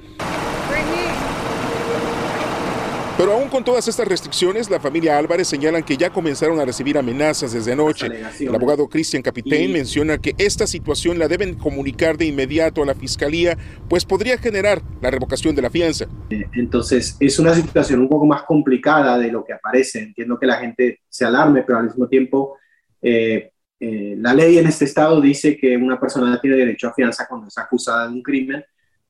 Pero 3.15 3.33
aún 3.33 3.47
con 3.47 3.63
todas 3.63 3.87
estas 3.87 4.07
restricciones, 4.07 4.71
la 4.71 4.79
familia 4.79 5.19
Álvarez 5.19 5.47
señalan 5.47 5.83
que 5.83 5.97
ya 5.97 6.09
comenzaron 6.09 6.59
a 6.59 6.65
recibir 6.65 6.97
amenazas 6.97 7.53
desde 7.53 7.73
anoche. 7.73 8.07
El 8.39 8.55
abogado 8.55 8.89
Christian 8.89 9.21
Capitaine 9.21 9.71
menciona 9.71 10.17
que 10.17 10.33
esta 10.39 10.65
situación 10.65 11.19
la 11.19 11.27
deben 11.27 11.53
comunicar 11.53 12.17
de 12.17 12.25
inmediato 12.25 12.81
a 12.81 12.87
la 12.87 12.95
fiscalía, 12.95 13.55
pues 13.87 14.03
podría 14.03 14.39
generar 14.39 14.81
la 14.99 15.11
revocación 15.11 15.55
de 15.55 15.61
la 15.61 15.69
fianza. 15.69 16.07
Entonces, 16.53 17.15
es 17.19 17.37
una 17.37 17.53
situación 17.53 17.99
un 17.99 18.09
poco 18.09 18.25
más 18.25 18.43
complicada 18.43 19.19
de 19.19 19.31
lo 19.31 19.45
que 19.45 19.53
aparece. 19.53 19.99
Entiendo 19.99 20.39
que 20.39 20.47
la 20.47 20.57
gente 20.57 21.01
se 21.07 21.23
alarme, 21.23 21.61
pero 21.61 21.77
al 21.77 21.85
mismo 21.85 22.07
tiempo, 22.07 22.57
eh, 22.99 23.51
eh, 23.79 24.15
la 24.17 24.33
ley 24.33 24.57
en 24.57 24.65
este 24.65 24.85
estado 24.85 25.21
dice 25.21 25.55
que 25.55 25.77
una 25.77 25.99
persona 25.99 26.41
tiene 26.41 26.57
derecho 26.57 26.87
a 26.87 26.93
fianza 26.95 27.27
cuando 27.29 27.47
es 27.47 27.57
acusada 27.59 28.07
de 28.07 28.13
un 28.15 28.23
crimen, 28.23 28.65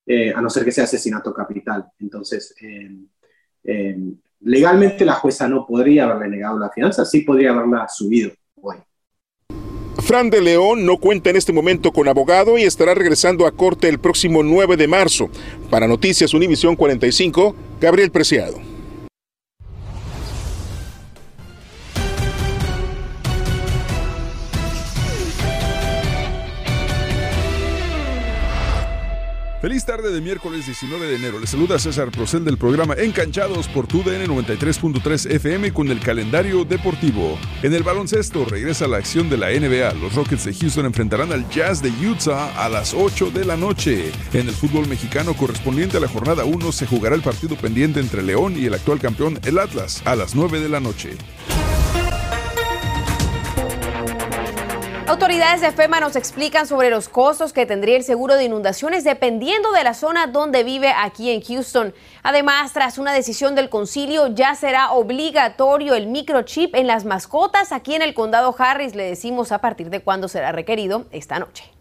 eh, 0.06 0.34
a 0.36 0.42
no 0.42 0.50
ser 0.50 0.66
que 0.66 0.74
sea 0.74 0.84
asesinato 0.84 1.34
capital. 1.34 1.86
Entonces, 2.00 2.54
eh, 3.64 3.98
legalmente 4.42 5.06
la 5.06 5.14
jueza 5.14 5.48
no 5.48 5.66
podría 5.66 6.06
haberle 6.06 6.38
negado 6.38 6.60
la 6.60 6.70
fianza, 6.70 7.06
sí 7.06 7.22
podría 7.22 7.52
haberla 7.52 7.88
subido 7.88 8.32
hoy. 8.62 8.78
Fran 10.00 10.30
de 10.30 10.42
León 10.42 10.86
no 10.86 10.98
cuenta 10.98 11.30
en 11.30 11.38
este 11.38 11.54
momento 11.54 11.92
con 11.92 12.08
abogado 12.08 12.58
y 12.58 12.64
estará 12.64 12.94
regresando 12.94 13.46
a 13.46 13.52
corte 13.52 13.88
el 13.88 14.00
próximo 14.00 14.44
9 14.44 14.76
de 14.76 14.88
marzo. 14.88 15.30
Para 15.70 15.88
Noticias 15.88 16.34
Univisión 16.34 16.76
45, 16.76 17.56
Gabriel 17.80 18.12
Preciado. 18.12 18.73
Feliz 29.64 29.86
tarde 29.86 30.12
de 30.12 30.20
miércoles 30.20 30.66
19 30.66 31.08
de 31.08 31.16
enero. 31.16 31.40
Les 31.40 31.52
saluda 31.52 31.80
César 31.80 32.12
Procel 32.12 32.44
del 32.44 32.58
programa 32.58 32.96
Encanchados 32.96 33.70
por 33.70 33.88
TUDN 33.88 34.26
93.3 34.26 35.32
FM 35.36 35.72
con 35.72 35.90
el 35.90 36.02
calendario 36.02 36.66
deportivo. 36.66 37.40
En 37.62 37.74
el 37.74 37.82
baloncesto 37.82 38.44
regresa 38.44 38.90
la 38.90 38.98
acción 38.98 39.30
de 39.30 39.38
la 39.38 39.52
NBA. 39.52 39.94
Los 40.02 40.16
Rockets 40.16 40.44
de 40.44 40.54
Houston 40.54 40.86
enfrentarán 40.86 41.32
al 41.32 41.48
Jazz 41.50 41.82
de 41.82 41.92
Utah 42.06 42.62
a 42.62 42.68
las 42.68 42.94
8 42.94 43.32
de 43.32 43.46
la 43.46 43.56
noche. 43.56 44.12
En 44.34 44.50
el 44.50 44.54
fútbol 44.54 44.86
mexicano 44.90 45.34
correspondiente 45.34 45.96
a 45.96 46.02
la 46.02 46.10
jornada 46.10 46.44
1 46.44 46.72
se 46.74 46.86
jugará 46.86 47.16
el 47.16 47.22
partido 47.22 47.56
pendiente 47.56 48.02
entre 48.02 48.22
León 48.22 48.56
y 48.58 48.66
el 48.66 48.74
actual 48.74 49.00
campeón, 49.00 49.40
el 49.46 49.60
Atlas, 49.60 50.02
a 50.04 50.18
las 50.18 50.36
9 50.36 50.60
de 50.60 50.68
la 50.68 50.82
noche. 50.82 51.12
Autoridades 55.14 55.62
de 55.62 55.72
FEMA 55.72 56.00
nos 56.00 56.16
explican 56.16 56.66
sobre 56.66 56.90
los 56.90 57.08
costos 57.08 57.54
que 57.54 57.68
tendría 57.68 57.98
el 57.98 58.04
seguro 58.04 58.34
de 58.34 58.46
inundaciones 58.46 59.04
dependiendo 59.04 59.72
de 59.72 59.84
la 59.84 59.94
zona 59.94 60.26
donde 60.26 60.64
vive 60.64 60.92
aquí 60.92 61.30
en 61.30 61.44
Houston. 61.44 61.94
Además, 62.24 62.74
tras 62.74 62.98
una 62.98 63.14
decisión 63.14 63.54
del 63.54 63.70
concilio, 63.70 64.30
ya 64.30 64.56
será 64.56 64.92
obligatorio 64.92 65.94
el 65.94 66.08
microchip 66.08 66.74
en 66.74 66.88
las 66.88 67.06
mascotas 67.06 67.72
aquí 67.72 67.94
en 67.94 68.02
el 68.02 68.16
condado 68.16 68.56
Harris. 68.58 68.96
Le 68.96 69.04
decimos 69.04 69.52
a 69.52 69.60
partir 69.60 69.92
de 69.92 70.02
cuándo 70.02 70.28
será 70.28 70.52
requerido 70.52 71.06
esta 71.12 71.38
noche. 71.38 71.72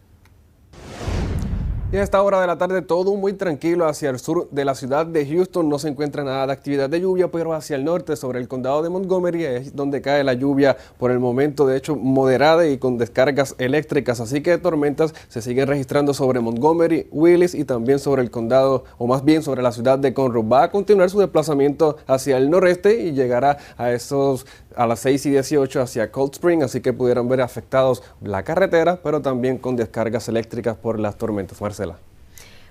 Y 1.93 1.99
a 1.99 2.03
esta 2.03 2.23
hora 2.23 2.41
de 2.41 2.47
la 2.47 2.57
tarde 2.57 2.81
todo 2.81 3.15
muy 3.17 3.35
tranquilo 3.35 3.87
hacia 3.87 4.09
el 4.09 4.19
sur 4.19 4.49
de 4.51 4.65
la 4.65 4.75
ciudad 4.75 5.05
de 5.05 5.27
Houston. 5.27 5.69
No 5.69 5.79
se 5.79 5.89
encuentra 5.89 6.25
nada 6.25 6.47
de 6.47 6.53
actividad 6.55 6.89
de 6.89 7.03
lluvia, 7.03 7.31
pero 7.31 7.53
hacia 7.53 7.77
el 7.77 7.85
norte, 7.85 8.17
sobre 8.17 8.41
el 8.41 8.49
condado 8.49 8.83
de 8.83 8.89
Montgomery, 8.89 9.45
es 9.45 9.77
donde 9.77 10.01
cae 10.01 10.25
la 10.25 10.33
lluvia 10.33 10.79
por 10.97 11.11
el 11.11 11.19
momento, 11.19 11.67
de 11.67 11.77
hecho, 11.77 11.95
moderada 11.95 12.67
y 12.67 12.79
con 12.79 12.97
descargas 12.97 13.55
eléctricas. 13.59 14.21
Así 14.21 14.41
que 14.41 14.57
tormentas 14.57 15.13
se 15.29 15.43
siguen 15.43 15.69
registrando 15.69 16.15
sobre 16.15 16.41
Montgomery, 16.41 17.09
Willis 17.11 17.55
y 17.55 17.67
también 17.67 17.99
sobre 17.99 18.23
el 18.23 18.31
condado, 18.31 18.85
o 18.97 19.07
más 19.07 19.23
bien 19.23 19.43
sobre 19.43 19.61
la 19.61 19.71
ciudad 19.71 19.99
de 19.99 20.15
Conroe. 20.15 20.49
Va 20.49 20.63
a 20.63 20.71
continuar 20.71 21.11
su 21.11 21.21
desplazamiento 21.21 21.99
hacia 22.07 22.39
el 22.39 22.49
noreste 22.49 23.03
y 23.03 23.13
llegará 23.13 23.59
a 23.77 23.93
esos 23.93 24.47
a 24.77 24.87
las 24.87 25.01
6 25.01 25.27
y 25.27 25.31
18 25.31 25.81
hacia 25.81 26.11
Cold 26.11 26.33
Spring, 26.33 26.63
así 26.63 26.81
que 26.81 26.93
pudieron 26.93 27.29
ver 27.29 27.41
afectados 27.41 28.03
la 28.21 28.43
carretera, 28.43 29.01
pero 29.03 29.23
también 29.23 29.59
con 29.59 29.77
descargas 29.77 30.29
eléctricas 30.29 30.77
por 30.77 30.99
las 30.99 31.17
tormentas. 31.17 31.61
Marcela. 31.61 31.97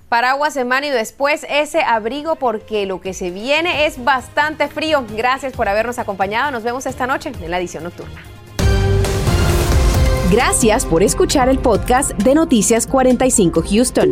Paraguas 0.09 0.57
en 0.57 0.67
mano 0.67 0.87
y 0.87 0.89
después 0.89 1.45
ese 1.49 1.81
abrigo 1.83 2.35
porque 2.35 2.85
lo 2.85 2.99
que 2.99 3.13
se 3.13 3.31
viene 3.31 3.85
es 3.85 4.03
bastante 4.03 4.67
frío. 4.67 5.05
Gracias 5.15 5.53
por 5.53 5.69
habernos 5.69 5.99
acompañado. 5.99 6.51
Nos 6.51 6.63
vemos 6.63 6.85
esta 6.85 7.07
noche 7.07 7.31
en 7.41 7.49
la 7.49 7.59
edición 7.59 7.85
nocturna. 7.85 8.21
Gracias 10.29 10.85
por 10.85 11.03
escuchar 11.03 11.49
el 11.49 11.59
podcast 11.59 12.11
de 12.11 12.35
Noticias 12.35 12.87
45 12.87 13.63
Houston. 13.69 14.11